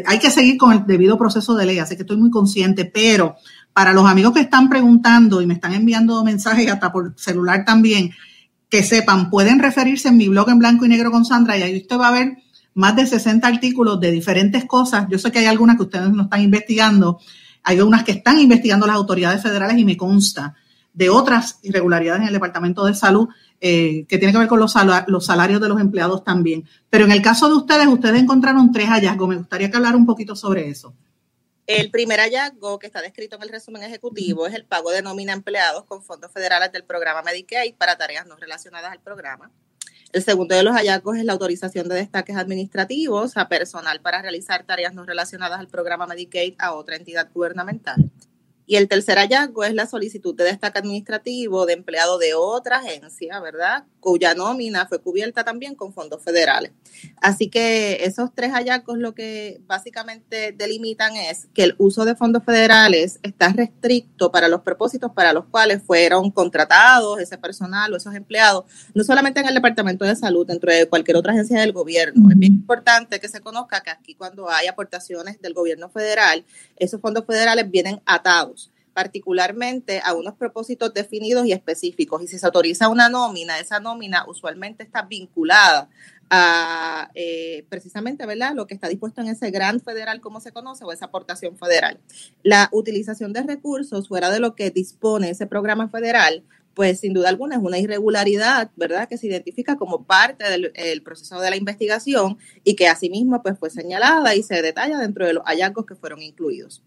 [0.07, 3.37] hay que seguir con el debido proceso de ley, así que estoy muy consciente, pero
[3.73, 8.13] para los amigos que están preguntando y me están enviando mensajes hasta por celular también,
[8.77, 11.79] que sepan, pueden referirse en mi blog en blanco y negro con Sandra y ahí
[11.79, 12.37] usted va a ver
[12.75, 15.07] más de 60 artículos de diferentes cosas.
[15.09, 17.19] Yo sé que hay algunas que ustedes no están investigando,
[17.63, 20.55] hay unas que están investigando las autoridades federales y me consta
[20.93, 23.29] de otras irregularidades en el Departamento de Salud
[23.63, 24.75] eh, que tiene que ver con los,
[25.07, 26.67] los salarios de los empleados también.
[26.91, 29.27] Pero en el caso de ustedes, ustedes encontraron tres hallazgos.
[29.27, 30.93] Me gustaría que hablar un poquito sobre eso.
[31.67, 35.33] El primer hallazgo que está descrito en el resumen ejecutivo es el pago de nómina
[35.33, 39.51] a empleados con fondos federales del programa Medicaid para tareas no relacionadas al programa.
[40.13, 44.65] El segundo de los hallazgos es la autorización de destaques administrativos a personal para realizar
[44.65, 48.13] tareas no relacionadas al programa Medicaid a otra entidad gubernamental.
[48.69, 53.39] Y el tercer hallazgo es la solicitud de destaque administrativo de empleado de otra agencia,
[53.39, 53.85] ¿verdad?
[54.01, 56.73] Cuya nómina fue cubierta también con fondos federales.
[57.21, 62.43] Así que esos tres hallazgos lo que básicamente delimitan es que el uso de fondos
[62.45, 68.17] federales está restricto para los propósitos para los cuales fueron contratados ese personal o esos
[68.17, 72.31] empleados, no solamente en el Departamento de Salud, dentro de cualquier otra agencia del gobierno.
[72.31, 76.45] Es bien importante que se conozca que aquí cuando hay aportaciones del gobierno federal,
[76.77, 78.56] esos fondos federales vienen atados
[78.97, 82.23] particularmente a unos propósitos definidos y específicos.
[82.23, 85.91] Y si se autoriza una nómina, esa nómina usualmente está vinculada
[86.31, 88.55] a eh, precisamente ¿verdad?
[88.55, 92.01] lo que está dispuesto en ese gran federal, como se conoce, o esa aportación federal.
[92.43, 97.29] La utilización de recursos fuera de lo que dispone ese programa federal, pues sin duda
[97.29, 99.11] alguna es una irregularidad, ¿verdad?
[99.11, 103.69] Que se identifica como parte del proceso de la investigación y que asimismo pues fue
[103.69, 106.83] señalada y se detalla dentro de los hallazgos que fueron incluidos.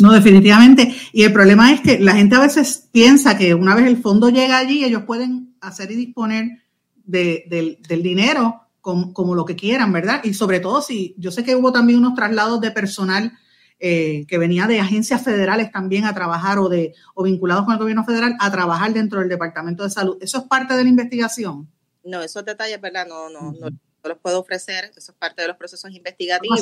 [0.00, 0.94] No, definitivamente.
[1.12, 4.28] Y el problema es que la gente a veces piensa que una vez el fondo
[4.28, 6.64] llega allí, ellos pueden hacer y disponer
[7.04, 10.20] del, dinero como, lo que quieran, ¿verdad?
[10.24, 13.32] Y sobre todo si yo sé que hubo también unos traslados de personal
[13.78, 17.80] eh, que venía de agencias federales también a trabajar o, de, o vinculados con el
[17.80, 20.16] gobierno federal a trabajar dentro del Departamento de Salud.
[20.20, 21.68] ¿Eso es parte de la investigación?
[22.04, 23.06] No, esos detalles, ¿verdad?
[23.06, 23.68] No, no, no,
[24.04, 24.90] los puedo ofrecer.
[24.96, 26.60] Eso es parte de los procesos investigativos.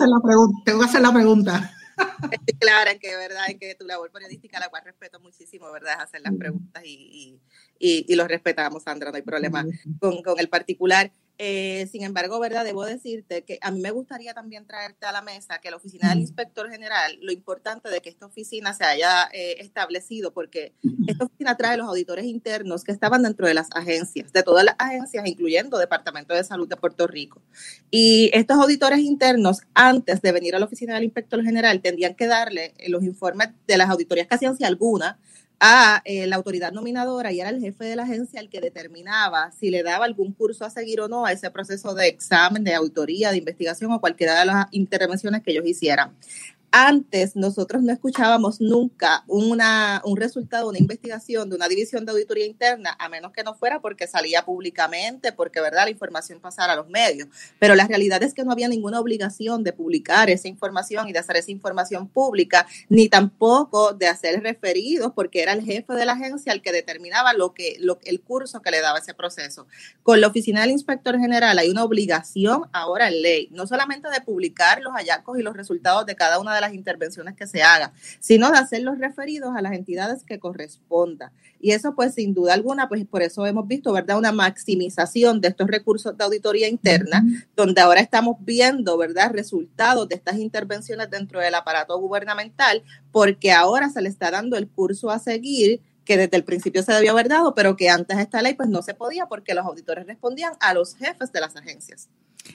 [0.64, 1.72] Tengo que hacer la pregunta.
[2.30, 3.50] Estoy clara en que, ¿verdad?
[3.50, 5.94] En que tu labor periodística, la cual respeto muchísimo, ¿verdad?
[5.98, 7.40] Es hacer las preguntas y,
[7.78, 9.64] y, y, los respetamos, Sandra, no hay problema
[9.98, 11.10] con, con el particular.
[11.38, 12.64] Eh, sin embargo, ¿verdad?
[12.64, 16.10] Debo decirte que a mí me gustaría también traerte a la mesa que la oficina
[16.10, 20.74] del inspector general, lo importante de que esta oficina se haya eh, establecido, porque
[21.06, 24.76] esta oficina trae los auditores internos que estaban dentro de las agencias, de todas las
[24.78, 27.42] agencias, incluyendo Departamento de Salud de Puerto Rico.
[27.90, 32.26] Y estos auditores internos, antes de venir a la oficina del inspector general, tendrían que
[32.26, 35.18] darle los informes de las auditorías que hacían, si alguna,
[35.64, 39.52] a eh, la autoridad nominadora y era el jefe de la agencia el que determinaba
[39.52, 42.74] si le daba algún curso a seguir o no a ese proceso de examen, de
[42.74, 46.16] auditoría, de investigación o cualquiera de las intervenciones que ellos hicieran
[46.72, 52.46] antes nosotros no escuchábamos nunca una, un resultado, una investigación de una división de auditoría
[52.46, 56.76] interna, a menos que no fuera porque salía públicamente, porque verdad la información pasara a
[56.76, 57.28] los medios.
[57.58, 61.18] Pero la realidad es que no había ninguna obligación de publicar esa información y de
[61.18, 66.12] hacer esa información pública, ni tampoco de hacer referidos, porque era el jefe de la
[66.12, 69.66] agencia el que determinaba lo que, lo, el curso que le daba ese proceso.
[70.02, 74.22] Con la oficina del inspector general hay una obligación ahora en ley, no solamente de
[74.22, 77.92] publicar los hallazgos y los resultados de cada una de las intervenciones que se hagan,
[78.20, 81.32] sino de hacer los referidos a las entidades que corresponda.
[81.60, 85.48] Y eso, pues, sin duda alguna, pues por eso hemos visto, ¿verdad?, una maximización de
[85.48, 91.38] estos recursos de auditoría interna, donde ahora estamos viendo, ¿verdad?, resultados de estas intervenciones dentro
[91.38, 96.36] del aparato gubernamental, porque ahora se le está dando el curso a seguir que desde
[96.36, 98.94] el principio se debió haber dado, pero que antes de esta ley pues no se
[98.94, 102.08] podía porque los auditores respondían a los jefes de las agencias.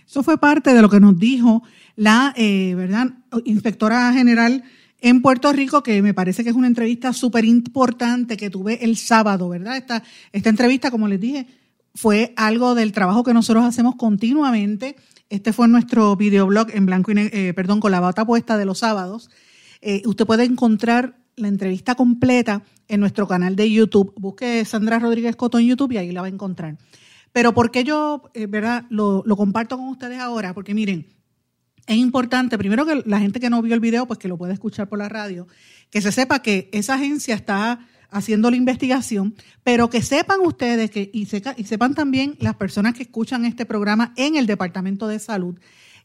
[0.06, 1.64] Eso fue parte de lo que nos dijo
[1.96, 3.08] la eh, ¿verdad?
[3.46, 4.64] inspectora general
[5.00, 8.98] en Puerto Rico, que me parece que es una entrevista súper importante que tuve el
[8.98, 9.78] sábado, ¿verdad?
[9.78, 11.48] Esta, esta entrevista, como les dije,
[11.94, 14.96] fue algo del trabajo que nosotros hacemos continuamente.
[15.30, 18.80] Este fue nuestro videoblog en blanco y eh, perdón, con la bata puesta de los
[18.80, 19.30] sábados.
[19.82, 24.14] Eh, usted puede encontrar la entrevista completa en nuestro canal de YouTube.
[24.18, 26.78] Busque Sandra Rodríguez Coto en YouTube y ahí la va a encontrar.
[27.32, 30.54] Pero ¿por qué yo, eh, verdad, lo, comparto con ustedes ahora?
[30.56, 31.06] Porque miren,
[31.86, 34.54] es importante, primero que la gente que no vio el video, pues que lo puede
[34.54, 35.48] escuchar por la radio,
[35.92, 41.12] que se sepa que esa agencia está haciendo la investigación, pero que sepan ustedes que,
[41.14, 41.28] y,
[41.58, 45.60] y sepan también las personas que escuchan este programa en el Departamento de Salud,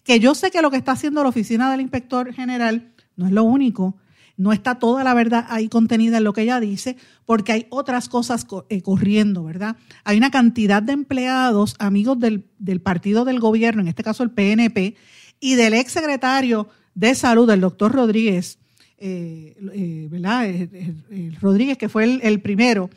[0.05, 3.33] que yo sé que lo que está haciendo la oficina del inspector general no es
[3.33, 3.97] lo único,
[4.37, 8.09] no está toda la verdad ahí contenida en lo que ella dice, porque hay otras
[8.09, 9.77] cosas eh, corriendo, ¿verdad?
[10.05, 12.45] Hay una cantidad de empleados, amigos del,
[12.83, 14.97] partido del gobierno, en este caso el PNP,
[15.41, 18.59] y del ex secretario de salud, el doctor Rodríguez,
[18.99, 20.49] eh, eh, ¿verdad?
[21.41, 22.91] Rodríguez, que fue el, primero,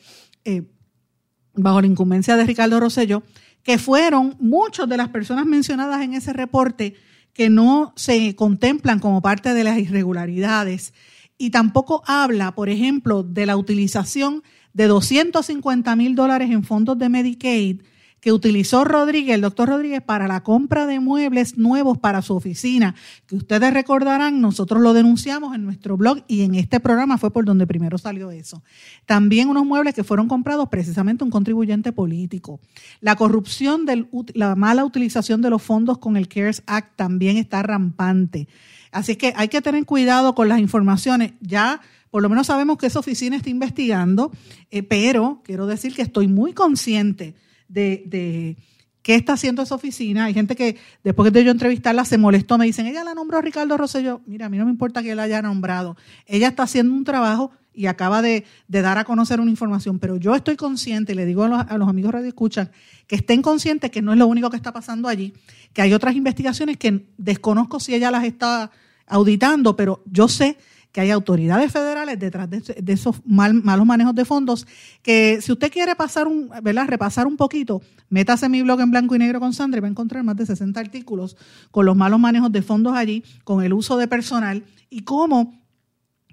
[1.54, 3.24] bajo la incumbencia de Ricardo Rosselló,
[3.64, 6.94] que fueron muchas de las personas mencionadas en ese reporte
[7.34, 10.94] que no se contemplan como parte de las irregularidades
[11.38, 17.10] y tampoco habla, por ejemplo, de la utilización de 250 mil dólares en fondos de
[17.10, 17.82] Medicaid
[18.26, 22.96] que utilizó Rodríguez, el doctor Rodríguez, para la compra de muebles nuevos para su oficina,
[23.28, 27.46] que ustedes recordarán, nosotros lo denunciamos en nuestro blog y en este programa fue por
[27.46, 28.64] donde primero salió eso.
[29.06, 32.60] También unos muebles que fueron comprados precisamente un contribuyente político.
[33.00, 37.62] La corrupción, del, la mala utilización de los fondos con el CARES Act también está
[37.62, 38.48] rampante.
[38.96, 41.34] Así que hay que tener cuidado con las informaciones.
[41.42, 44.32] Ya por lo menos sabemos que esa oficina está investigando,
[44.72, 47.36] eh, pero quiero decir que estoy muy consciente
[47.68, 48.56] de,
[49.02, 50.24] qué está haciendo esa oficina.
[50.24, 53.42] Hay gente que después de yo entrevistarla se molestó, me dicen, ella la nombró a
[53.42, 54.22] Ricardo Rosselló.
[54.28, 55.98] Mira, a mí no me importa que él la haya nombrado.
[56.26, 60.36] Ella está haciendo un trabajo y acaba de, dar a conocer una información, pero yo
[60.36, 62.72] estoy consciente, y le digo a los, a los amigos Radio Escuchan,
[63.08, 65.34] que estén conscientes que no es lo único que está pasando allí,
[65.74, 68.72] que hay otras investigaciones que desconozco si ella las está
[69.08, 70.58] auditando, pero yo sé
[70.96, 74.66] que hay autoridades federales detrás de, esos malos manejos de fondos,
[75.02, 76.88] que si usted quiere pasar un, ¿verdad?
[76.88, 79.92] repasar un poquito, métase mi blog en blanco y negro con Sandra y va a
[79.92, 81.36] encontrar más de 60 artículos
[81.70, 85.65] con los malos manejos de fondos allí, con el uso de personal y cómo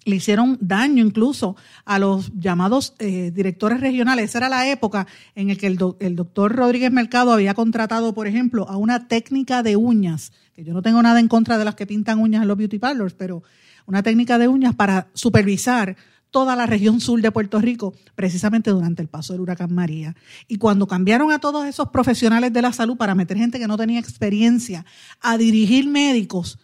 [0.05, 4.31] le hicieron daño incluso a los llamados eh, directores regionales.
[4.31, 8.27] Esa era la época en la que el, el, doctor Rodríguez Mercado había contratado, por
[8.27, 11.75] ejemplo, a una técnica de uñas, que yo no tengo nada en contra de las
[11.75, 13.43] que pintan uñas en los beauty parlors, pero
[13.87, 15.97] una técnica de uñas para supervisar
[16.31, 20.17] toda la región sur de Puerto Rico, precisamente durante el paso del huracán María.
[20.49, 23.77] Y cuando cambiaron a todos esos profesionales de la salud para meter gente que no
[23.77, 24.85] tenía experiencia
[25.21, 26.59] a dirigir médicos,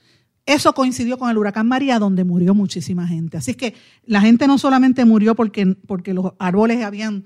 [0.48, 3.36] eso coincidió con el huracán María, donde murió muchísima gente.
[3.36, 3.74] Así es que
[4.06, 7.24] la gente no solamente murió porque, porque los árboles habían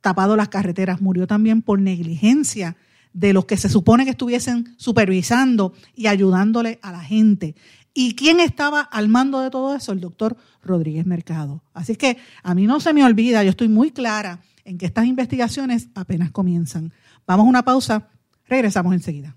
[0.00, 2.76] tapado las carreteras, murió también por negligencia
[3.12, 7.56] de los que se supone que estuviesen supervisando y ayudándole a la gente.
[7.92, 9.90] ¿Y quién estaba al mando de todo eso?
[9.90, 11.64] El doctor Rodríguez Mercado.
[11.74, 15.06] Así que a mí no se me olvida, yo estoy muy clara en que estas
[15.06, 16.92] investigaciones apenas comienzan.
[17.26, 18.10] Vamos a una pausa,
[18.46, 19.36] regresamos enseguida.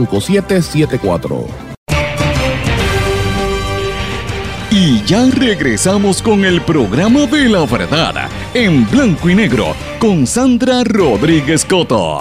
[4.71, 10.83] Y ya regresamos con el programa de la verdad en blanco y negro con Sandra
[10.83, 12.19] Rodríguez Coto.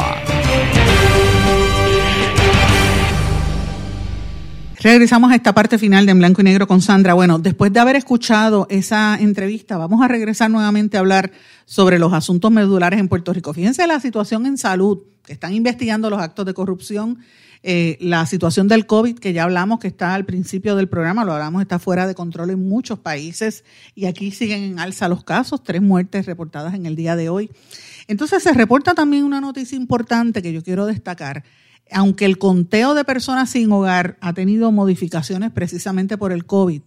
[4.83, 7.12] Regresamos a esta parte final de En Blanco y Negro con Sandra.
[7.12, 11.33] Bueno, después de haber escuchado esa entrevista, vamos a regresar nuevamente a hablar
[11.66, 13.53] sobre los asuntos medulares en Puerto Rico.
[13.53, 17.18] Fíjense la situación en salud, están investigando los actos de corrupción,
[17.63, 21.33] eh, la situación del COVID, que ya hablamos, que está al principio del programa, lo
[21.33, 25.63] hablamos, está fuera de control en muchos países y aquí siguen en alza los casos,
[25.63, 27.51] tres muertes reportadas en el día de hoy.
[28.09, 31.45] Entonces se reporta también una noticia importante que yo quiero destacar
[31.93, 36.83] aunque el conteo de personas sin hogar ha tenido modificaciones precisamente por el COVID,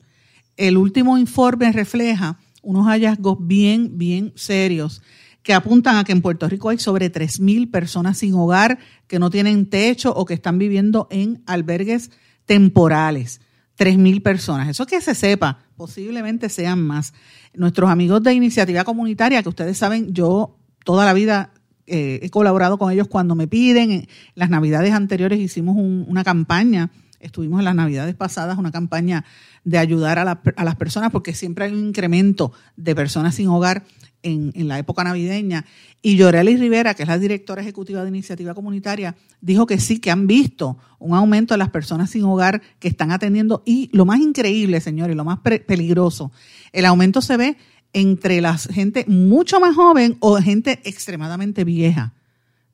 [0.58, 5.02] el último informe refleja unos hallazgos bien, bien serios
[5.44, 9.30] que apuntan a que en Puerto Rico hay sobre 3.000 personas sin hogar que no
[9.30, 12.12] tienen techo o que están viviendo en albergues
[12.46, 13.42] temporales.
[13.78, 14.70] 3.000 personas.
[14.70, 17.14] Eso que se sepa, posiblemente sean más.
[17.54, 21.52] Nuestros amigos de iniciativa comunitaria, que ustedes saben, yo toda la vida
[21.86, 23.92] eh, he colaborado con ellos cuando me piden.
[23.92, 29.26] En las navidades anteriores hicimos una campaña, estuvimos en las navidades pasadas, una campaña
[29.64, 33.84] de ayudar a, las personas porque siempre hay un incremento de personas sin hogar
[34.24, 35.66] en, la época navideña.
[36.02, 40.12] Y Yoreli Rivera, que es la directora ejecutiva de Iniciativa Comunitaria, dijo que sí, que
[40.12, 43.62] han visto un aumento de las personas sin hogar que están atendiendo.
[43.66, 46.32] Y lo más increíble, señores, lo más peligroso,
[46.72, 47.58] el aumento se ve
[47.94, 52.14] entre la gente mucho más joven o gente extremadamente vieja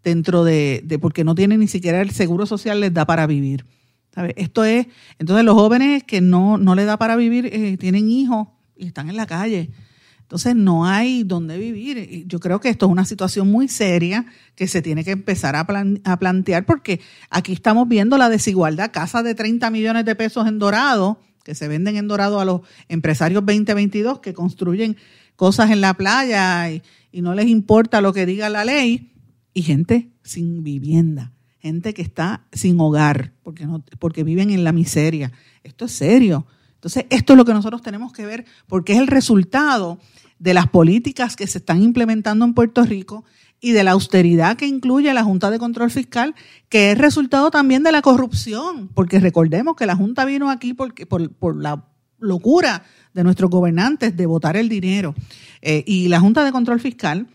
[0.03, 3.65] dentro de, porque no tienen ni siquiera el seguro social les da para vivir.
[4.35, 4.87] Esto es,
[5.17, 9.09] entonces los jóvenes que no, no les da para vivir eh, tienen hijos y están
[9.09, 9.69] en la calle.
[10.29, 12.27] Entonces no hay dónde vivir.
[12.27, 15.65] Yo creo que esto es una situación muy seria que se tiene que empezar a,
[16.03, 17.01] a plantear porque
[17.31, 18.91] aquí estamos viendo la desigualdad.
[18.93, 22.61] Casa de 30 millones de pesos en Dorado que se venden en Dorado a los
[22.89, 24.97] empresarios 2022 que construyen
[25.35, 29.13] cosas en la playa y, no les importa lo que diga la ley,
[29.55, 34.73] y gente sin vivienda, gente que está sin hogar porque, no, porque viven en la
[34.73, 35.31] miseria.
[35.63, 36.45] Esto es serio.
[36.79, 39.99] Entonces, esto es lo que nosotros tenemos que ver porque es el resultado
[40.39, 43.25] de las políticas que se están implementando en Puerto Rico
[43.59, 46.33] y de la austeridad que incluye la Junta de Control Fiscal,
[46.69, 51.05] que es resultado también de la corrupción, porque recordemos que la Junta vino aquí porque,
[51.05, 51.83] por, por la
[52.19, 55.13] locura de nuestros gobernantes de votar el dinero.
[55.61, 57.27] Eh, y la Junta de Control Fiscal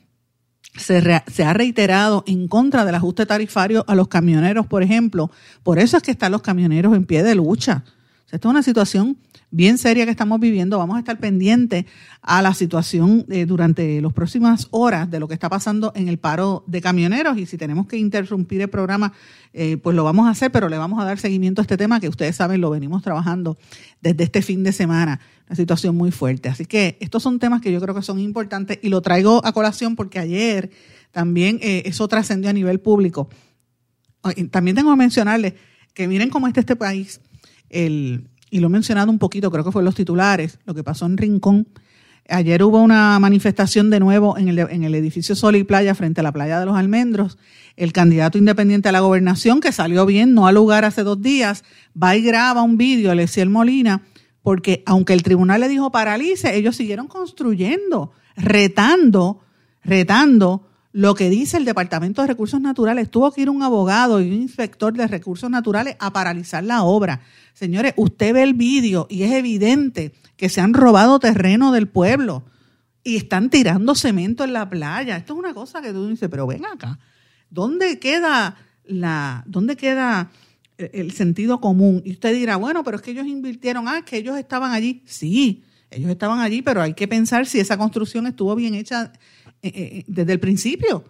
[0.76, 5.30] se, se, ha reiterado en contra del ajuste tarifario a los camioneros, por ejemplo.
[5.62, 7.84] Por eso es que están los camioneros en pie de lucha.
[8.34, 9.18] Esta es una situación
[9.54, 10.78] bien seria que estamos viviendo.
[10.78, 11.84] Vamos a estar pendientes
[12.22, 16.18] a la situación eh, durante las próximas horas de lo que está pasando en el
[16.18, 19.12] paro de camioneros y si tenemos que interrumpir el programa,
[19.52, 22.00] eh, pues lo vamos a hacer, pero le vamos a dar seguimiento a este tema
[22.00, 23.56] que ustedes saben, lo venimos trabajando
[24.00, 25.20] desde este fin de semana.
[25.46, 26.48] Una situación muy fuerte.
[26.48, 29.52] Así que estos son temas que yo creo que son importantes y lo traigo a
[29.52, 30.70] colación porque ayer
[31.12, 33.28] también eh, eso trascendió a nivel público.
[34.50, 35.54] También tengo que mencionarles
[35.92, 37.20] que miren cómo está este país.
[37.68, 41.06] El, y lo he mencionado un poquito, creo que fue los titulares, lo que pasó
[41.06, 41.66] en Rincón.
[42.28, 46.20] Ayer hubo una manifestación de nuevo en el, en el edificio Sol y Playa frente
[46.20, 47.36] a la playa de los Almendros.
[47.74, 51.64] El candidato independiente a la gobernación, que salió bien, no al lugar hace dos días,
[52.00, 54.02] va y graba un vídeo, Aleciel Molina,
[54.40, 59.40] porque aunque el tribunal le dijo paralice, ellos siguieron construyendo, retando,
[59.82, 63.10] retando lo que dice el Departamento de Recursos Naturales.
[63.10, 67.20] Tuvo que ir un abogado y un inspector de recursos naturales a paralizar la obra.
[67.54, 72.44] Señores, usted ve el vídeo y es evidente que se han robado terreno del pueblo
[73.02, 75.16] y están tirando cemento en la playa.
[75.16, 76.98] Esto es una cosa que tú dices, pero ven acá,
[77.50, 80.30] ¿dónde queda la, dónde queda
[80.76, 82.02] el sentido común?
[82.04, 85.02] Y usted dirá, bueno, pero es que ellos invirtieron, ah, que ellos estaban allí.
[85.06, 89.12] Sí, ellos estaban allí, pero hay que pensar si esa construcción estuvo bien hecha
[89.62, 91.04] eh, eh, eh, desde el principio,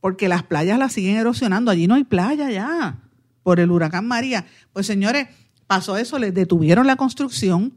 [0.00, 1.70] porque las playas las siguen erosionando.
[1.70, 2.98] Allí no hay playa ya
[3.42, 4.46] por el huracán María.
[4.72, 5.28] Pues señores,
[5.72, 7.72] pasó eso, les detuvieron la construcción.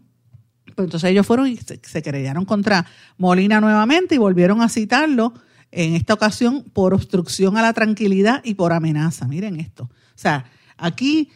[0.76, 2.86] Pues entonces ellos fueron y se, se contra
[3.18, 5.34] Molina nuevamente y volvieron a citarlo
[5.72, 9.30] en esta ocasión por obstrucción a la tranquilidad y por amenaza.
[9.30, 9.84] Miren esto.
[9.84, 10.44] O sea,
[10.76, 11.30] aquí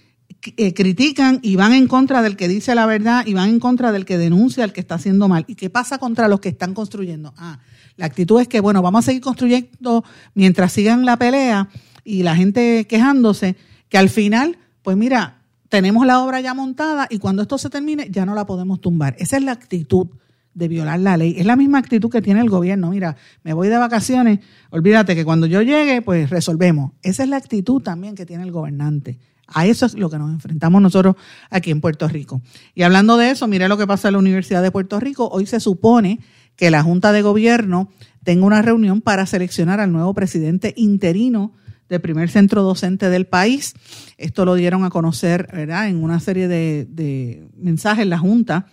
[0.75, 4.03] critican y van en contra del que dice la verdad y van en contra del
[4.03, 5.45] que denuncia al que está haciendo mal.
[5.47, 7.33] ¿Y qué pasa contra los que están construyendo?
[7.37, 7.59] Ah,
[7.95, 10.03] la actitud es que, bueno, vamos a seguir construyendo
[10.33, 11.69] mientras sigan la pelea
[12.03, 13.55] y la gente quejándose,
[13.87, 15.38] que al final, pues mira,
[15.69, 19.15] tenemos la obra ya montada y cuando esto se termine ya no la podemos tumbar.
[19.19, 20.07] Esa es la actitud
[20.53, 21.35] de violar la ley.
[21.37, 22.89] Es la misma actitud que tiene el gobierno.
[22.89, 24.39] Mira, me voy de vacaciones,
[24.71, 26.91] olvídate que cuando yo llegue, pues resolvemos.
[27.01, 29.19] Esa es la actitud también que tiene el gobernante.
[29.47, 31.15] A eso es lo que nos enfrentamos nosotros
[31.49, 32.41] aquí en Puerto Rico.
[32.75, 35.27] Y hablando de eso, mire lo que pasa en la Universidad de Puerto Rico.
[35.31, 36.19] Hoy se supone
[36.55, 37.89] que la Junta de Gobierno
[38.23, 41.53] tenga una reunión para seleccionar al nuevo presidente interino
[41.89, 43.73] del primer centro docente del país.
[44.17, 45.89] Esto lo dieron a conocer ¿verdad?
[45.89, 48.67] en una serie de, mensajes la Junta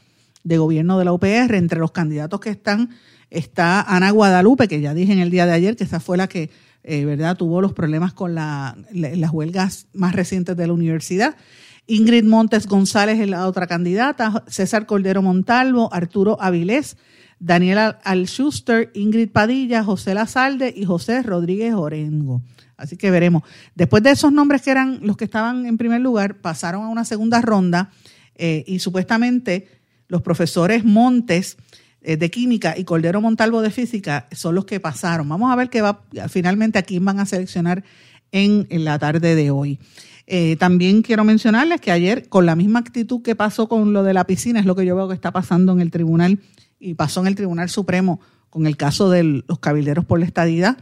[0.45, 1.55] de Gobierno de la UPR.
[1.55, 2.91] Entre los candidatos que están
[3.31, 6.29] está Ana Guadalupe, que ya dije en el día de ayer que esa fue la
[6.29, 6.51] que
[6.89, 7.37] eh, ¿verdad?
[7.37, 8.77] Tuvo los problemas con las
[9.33, 11.35] huelgas más recientes de la universidad.
[11.89, 16.97] Ingrid Montes González es la otra candidata, César Cordero Montalvo, Arturo Avilés,
[17.41, 22.41] Daniela Alschuster, Ingrid Padilla, José Lazalde y José Rodríguez Orengo.
[22.77, 23.43] Así que veremos.
[23.75, 27.05] Después de esos nombres que eran los que estaban en primer lugar, pasaron a una
[27.05, 27.91] segunda ronda
[28.35, 29.69] eh, y supuestamente
[30.09, 31.57] los profesores Montes
[32.03, 35.29] eh, de química y Cordero Montalvo de física son los que pasaron.
[35.29, 37.83] Vamos a ver qué va finalmente a quién van a seleccionar
[38.31, 39.79] en, la tarde de hoy.
[40.27, 44.13] Eh, también quiero mencionarles que ayer, con la misma actitud que pasó con lo de
[44.13, 46.41] la piscina, es lo que yo veo que está pasando en el tribunal
[46.79, 48.21] y pasó en el Tribunal Supremo
[48.51, 50.79] con el caso de los cabilderos por la estadidad.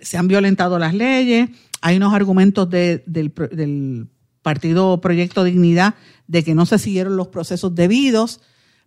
[0.00, 4.08] Se han violentado las leyes, hay unos argumentos del, del
[4.42, 5.94] partido Proyecto Dignidad
[6.26, 8.40] de que no se siguieron los procesos debidos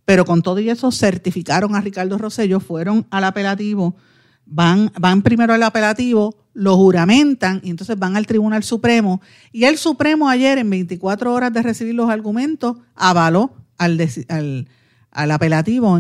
[0.08, 3.98] pero con todo y eso certificaron a Ricardo Rosello, fueron al apelativo,
[4.46, 9.20] van, van primero al apelativo, lo juramentan y entonces van al Tribunal Supremo.
[9.52, 14.00] Y el Supremo ayer, en 24 horas de recibir los argumentos, avaló al,
[14.30, 14.70] al,
[15.12, 16.00] apelativo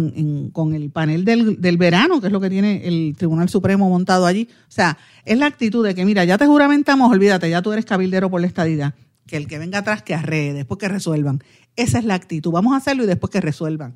[0.52, 4.26] con el panel del, del, verano, que es lo que tiene el Tribunal Supremo montado
[4.26, 4.48] allí.
[4.68, 7.86] O sea, es la actitud de que, mira, ya te juramentamos, olvídate, ya tú eres
[7.86, 8.94] cabildero por la estadidad
[9.28, 11.44] que el que venga atrás que arree, después que resuelvan.
[11.76, 12.52] Esa es la actitud.
[12.52, 13.96] Vamos a hacerlo y después que resuelvan.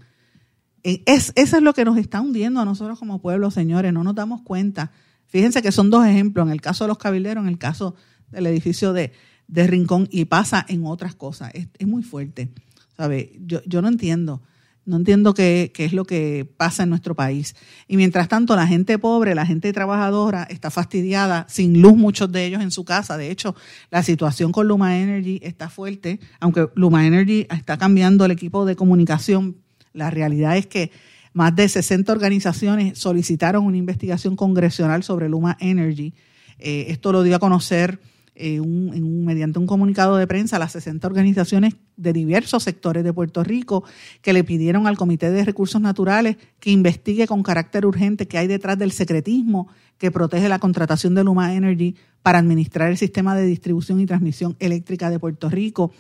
[0.84, 3.94] Eh, es, eso es lo que nos está hundiendo a nosotros como pueblo, señores.
[3.94, 4.92] No nos damos cuenta.
[5.28, 7.96] Fíjense que son dos ejemplos, en el caso de los cabilderos, en el caso
[8.30, 9.14] del edificio de,
[9.48, 11.52] de Rincón, y pasa en otras cosas.
[11.54, 12.52] Es, es muy fuerte.
[12.96, 13.40] ¿sabe?
[13.46, 14.42] Yo, yo no entiendo.
[14.84, 17.56] No entiendo qué, es lo que pasa en nuestro país.
[17.88, 22.46] Y mientras tanto, la gente pobre, la gente trabajadora está fastidiada, sin luz muchos de
[22.46, 23.16] ellos en su casa.
[23.16, 23.56] De hecho,
[23.92, 28.76] la situación con Luma Energy está fuerte, aunque Luma Energy está cambiando el equipo de
[28.76, 29.58] comunicación.
[29.94, 30.92] La realidad es que
[31.34, 36.14] más de 60 organizaciones solicitaron una investigación congresional sobre Luma Energy.
[36.58, 38.00] Eh, esto lo dio a conocer
[38.44, 43.14] eh, un, mediante un comunicado de prensa a las 60 organizaciones de diversos sectores de
[43.14, 43.84] Puerto Rico
[44.24, 48.48] que le pidieron al Comité de Recursos Naturales que investigue con carácter urgente qué hay
[48.48, 49.68] detrás del secretismo
[50.00, 54.56] que protege la contratación de Luma Energy para administrar el sistema de distribución y transmisión
[54.60, 55.92] eléctrica de Puerto Rico,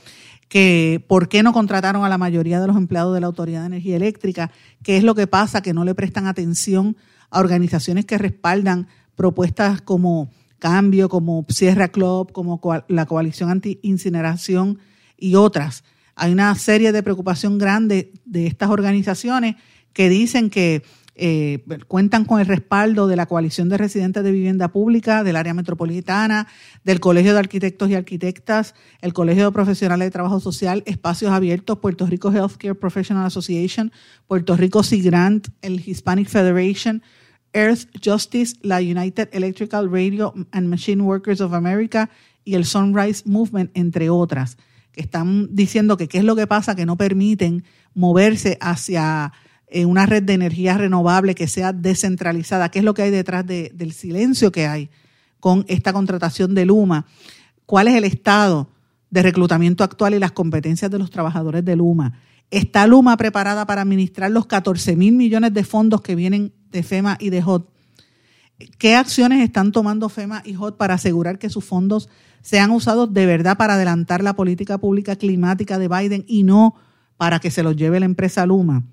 [0.49, 3.67] que por qué no contrataron a la mayoría de los empleados de la Autoridad de
[3.67, 4.49] Energía Eléctrica,
[4.81, 6.97] qué es lo que pasa que no le prestan atención
[7.29, 10.31] a organizaciones que respaldan propuestas como
[10.61, 14.77] Cambio, como Sierra Club, como la Coalición Anti-Incineración
[15.17, 15.83] y otras.
[16.15, 19.55] Hay una serie de preocupación grande de estas organizaciones
[19.91, 20.83] que dicen que
[21.15, 25.55] eh, cuentan con el respaldo de la Coalición de Residentes de Vivienda Pública, del área
[25.55, 26.47] metropolitana,
[26.83, 31.79] del Colegio de Arquitectos y Arquitectas, el Colegio de Profesionales de Trabajo Social, Espacios Abiertos,
[31.79, 33.91] Puerto Rico Healthcare Professional Association,
[34.27, 37.01] Puerto Rico Sea Grant, el Hispanic Federation,
[37.53, 42.09] Earth Justice, la United Electrical Radio and Machine Workers of America
[42.43, 44.57] y el Sunrise Movement, entre otras,
[44.91, 49.33] que están diciendo que qué es lo que pasa, que no permiten moverse hacia
[49.67, 53.45] eh, una red de energía renovable que sea descentralizada, qué es lo que hay detrás
[53.45, 54.89] del silencio que hay
[55.39, 57.05] con esta contratación de Luma,
[57.65, 58.69] cuál es el estado
[59.09, 62.19] de reclutamiento actual y las competencias de los trabajadores de Luma.
[62.51, 67.17] ¿Está Luma preparada para administrar los 14 mil millones de fondos que vienen de FEMA
[67.19, 67.69] y de HOT.
[68.77, 72.09] ¿Qué acciones están tomando FEMA y HOT para asegurar que sus fondos
[72.41, 76.75] sean usados de verdad para adelantar la política pública climática de Biden y no
[77.17, 78.83] para que se los lleve la empresa Luma?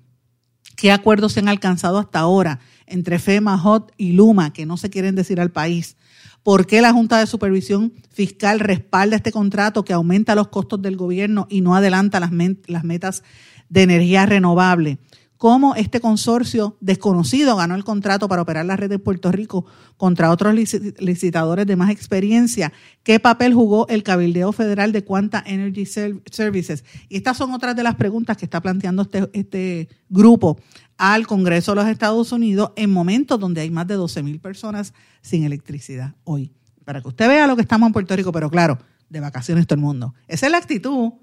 [0.75, 4.89] ¿Qué acuerdos se han alcanzado hasta ahora entre FEMA, HOT y Luma que no se
[4.89, 5.97] quieren decir al país?
[6.41, 10.95] ¿Por qué la Junta de Supervisión Fiscal respalda este contrato que aumenta los costos del
[10.95, 12.31] gobierno y no adelanta las,
[12.67, 13.23] las metas
[13.69, 14.99] de energía renovable?
[15.39, 19.65] cómo este consorcio desconocido ganó el contrato para operar la red de Puerto Rico
[19.95, 25.85] contra otros licitadores de más experiencia, qué papel jugó el Cabildeo Federal de Quanta Energy
[25.85, 26.83] Services.
[27.07, 30.59] Y estas son otras de las preguntas que está planteando este, este grupo
[30.97, 34.93] al Congreso de los Estados Unidos en momentos donde hay más de 12 mil personas
[35.21, 36.51] sin electricidad hoy.
[36.83, 39.75] Para que usted vea lo que estamos en Puerto Rico, pero claro, de vacaciones todo
[39.75, 40.13] el mundo.
[40.27, 41.13] Esa es la actitud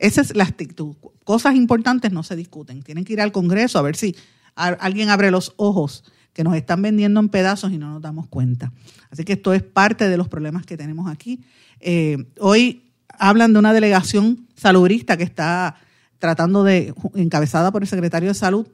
[0.00, 0.96] esa es la actitud.
[1.24, 2.82] Cosas importantes no se discuten.
[2.82, 4.16] Tienen que ir al Congreso a ver si
[4.54, 8.72] alguien abre los ojos que nos están vendiendo en pedazos y no nos damos cuenta.
[9.10, 11.40] Así que esto es parte de los problemas que tenemos aquí.
[11.80, 15.76] Eh, hoy hablan de una delegación salubrista que está
[16.18, 18.66] tratando de, encabezada por el secretario de Salud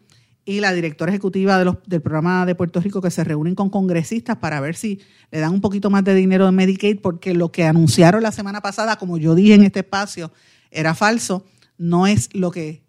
[0.44, 4.60] y la directora ejecutiva del programa de Puerto Rico, que se reúnen con congresistas para
[4.60, 5.00] ver si
[5.32, 8.60] le dan un poquito más de dinero de Medicaid, porque lo que anunciaron la semana
[8.60, 10.30] pasada, como yo dije en este espacio,
[10.70, 11.44] era falso,
[11.78, 12.82] no es lo que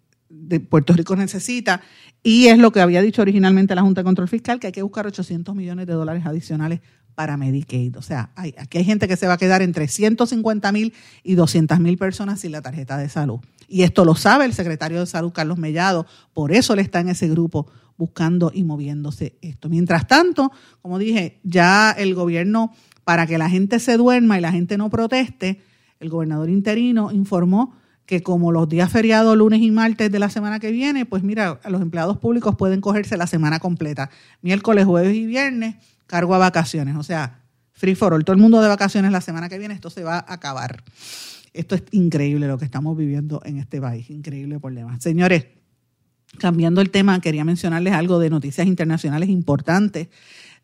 [0.68, 1.80] Puerto Rico necesita
[2.22, 4.82] y es lo que había dicho originalmente la Junta de Control Fiscal, que hay que
[4.82, 6.80] buscar 800 millones de dólares adicionales
[7.14, 7.96] para Medicaid.
[7.96, 11.34] O sea, hay, aquí hay gente que se va a quedar entre 150 mil y
[11.34, 13.40] 200 mil personas sin la tarjeta de salud.
[13.66, 17.08] Y esto lo sabe el secretario de Salud, Carlos Mellado, por eso él está en
[17.08, 19.68] ese grupo buscando y moviéndose esto.
[19.68, 22.72] Mientras tanto, como dije, ya el gobierno,
[23.04, 25.60] para que la gente se duerma y la gente no proteste,
[26.00, 27.74] el gobernador interino informó
[28.06, 31.60] que como los días feriados, lunes y martes de la semana que viene, pues mira,
[31.68, 34.08] los empleados públicos pueden cogerse la semana completa,
[34.40, 35.76] miércoles, jueves y viernes,
[36.06, 36.96] cargo a vacaciones.
[36.96, 37.42] O sea,
[37.72, 40.16] free for all, todo el mundo de vacaciones la semana que viene, esto se va
[40.16, 40.82] a acabar.
[41.52, 44.98] Esto es increíble lo que estamos viviendo en este país, increíble problema.
[45.00, 45.46] Señores,
[46.38, 50.08] cambiando el tema, quería mencionarles algo de noticias internacionales importantes.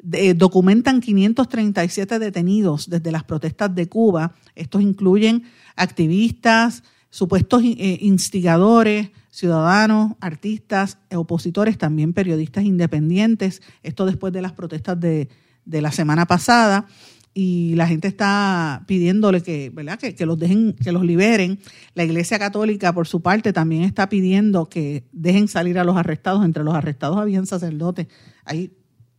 [0.01, 4.35] Documentan 537 detenidos desde las protestas de Cuba.
[4.55, 5.45] Estos incluyen
[5.77, 13.63] activistas, supuestos eh, instigadores, ciudadanos, artistas, opositores, también periodistas independientes.
[13.83, 15.29] Esto después de las protestas de,
[15.65, 16.87] la semana pasada
[17.33, 19.99] y la gente está pidiéndole que, ¿verdad?
[19.99, 21.59] Que, los dejen, que los liberen.
[21.95, 26.45] La Iglesia Católica, por su parte, también está pidiendo que dejen salir a los arrestados.
[26.45, 28.07] Entre los arrestados habían sacerdotes.
[28.45, 28.73] Ahí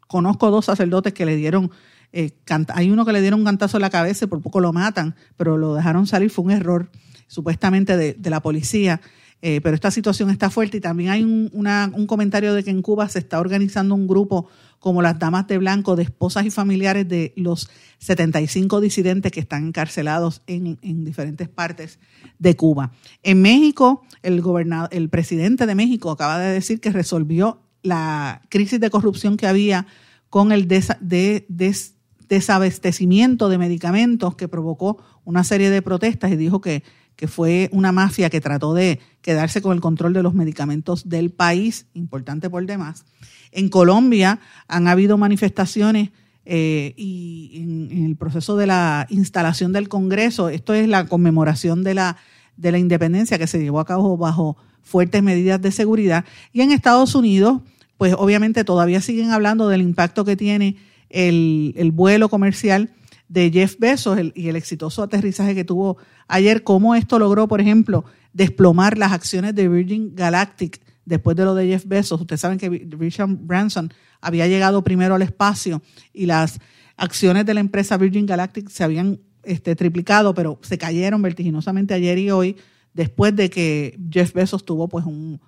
[0.07, 1.71] conozco dos sacerdotes que le dieron,
[2.11, 2.31] eh,
[2.73, 5.15] hay uno que le dieron un cantazo en la cabeza y por poco lo matan,
[5.37, 6.89] pero lo dejaron salir, fue un error
[7.27, 9.01] supuestamente de la policía.
[9.47, 13.07] Eh, pero esta situación está fuerte y también hay un, comentario de que en Cuba
[13.09, 14.47] se está organizando un grupo
[14.79, 19.67] como las Damas de Blanco de esposas y familiares de los 75 disidentes que están
[19.67, 21.99] encarcelados en, diferentes partes
[22.39, 22.91] de Cuba.
[23.21, 28.79] En México, el, gobernador, el presidente de México acaba de decir que resolvió la crisis
[28.79, 29.85] de corrupción que había
[30.29, 36.83] con el desabastecimiento de medicamentos que provocó una serie de protestas y dijo que
[37.15, 41.31] que fue una mafia que trató de quedarse con el control de los medicamentos del
[41.31, 43.05] país, importante por demás.
[43.51, 46.09] En Colombia han habido manifestaciones
[46.45, 51.95] eh, y en, el proceso de la instalación del Congreso, esto es la conmemoración de
[51.95, 52.17] la,
[52.57, 56.25] de la independencia que se llevó a cabo bajo fuertes medidas de seguridad.
[56.51, 57.61] Y en Estados Unidos,
[57.97, 60.77] pues obviamente todavía siguen hablando del impacto que tiene
[61.09, 62.89] el, el vuelo comercial
[63.27, 68.05] de Jeff Bezos y el exitoso aterrizaje que tuvo ayer, cómo esto logró, por ejemplo,
[68.33, 72.21] desplomar las acciones de Virgin Galactic después de lo de Jeff Bezos.
[72.21, 73.91] Ustedes saben que Richard Branson
[74.21, 75.81] había llegado primero al espacio
[76.13, 76.59] y las
[76.97, 82.17] acciones de la empresa Virgin Galactic se habían este, triplicado, pero se cayeron vertiginosamente ayer
[82.17, 82.57] y hoy
[82.93, 85.39] después de que Jeff Bezos tuvo pues un,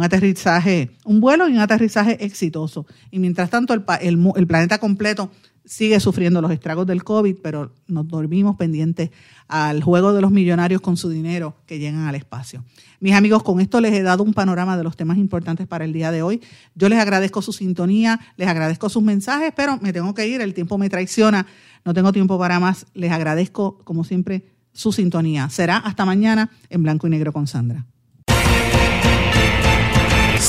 [0.00, 2.86] aterrizaje, un vuelo y un aterrizaje exitoso.
[3.10, 5.30] Y mientras tanto el, el planeta completo
[5.64, 9.10] sigue sufriendo los estragos del COVID, pero nos dormimos pendientes
[9.48, 12.64] al juego de los millonarios con su dinero que llegan al espacio.
[13.00, 15.92] Mis amigos, con esto les he dado un panorama de los temas importantes para el
[15.92, 16.40] día de hoy.
[16.74, 20.54] Yo les agradezco su sintonía, les agradezco sus mensajes, pero me tengo que ir, el
[20.54, 21.46] tiempo me traiciona,
[21.84, 22.86] no tengo tiempo para más.
[22.94, 25.48] Les agradezco, como siempre, su sintonía.
[25.50, 27.86] Será hasta mañana en blanco y negro con Sandra.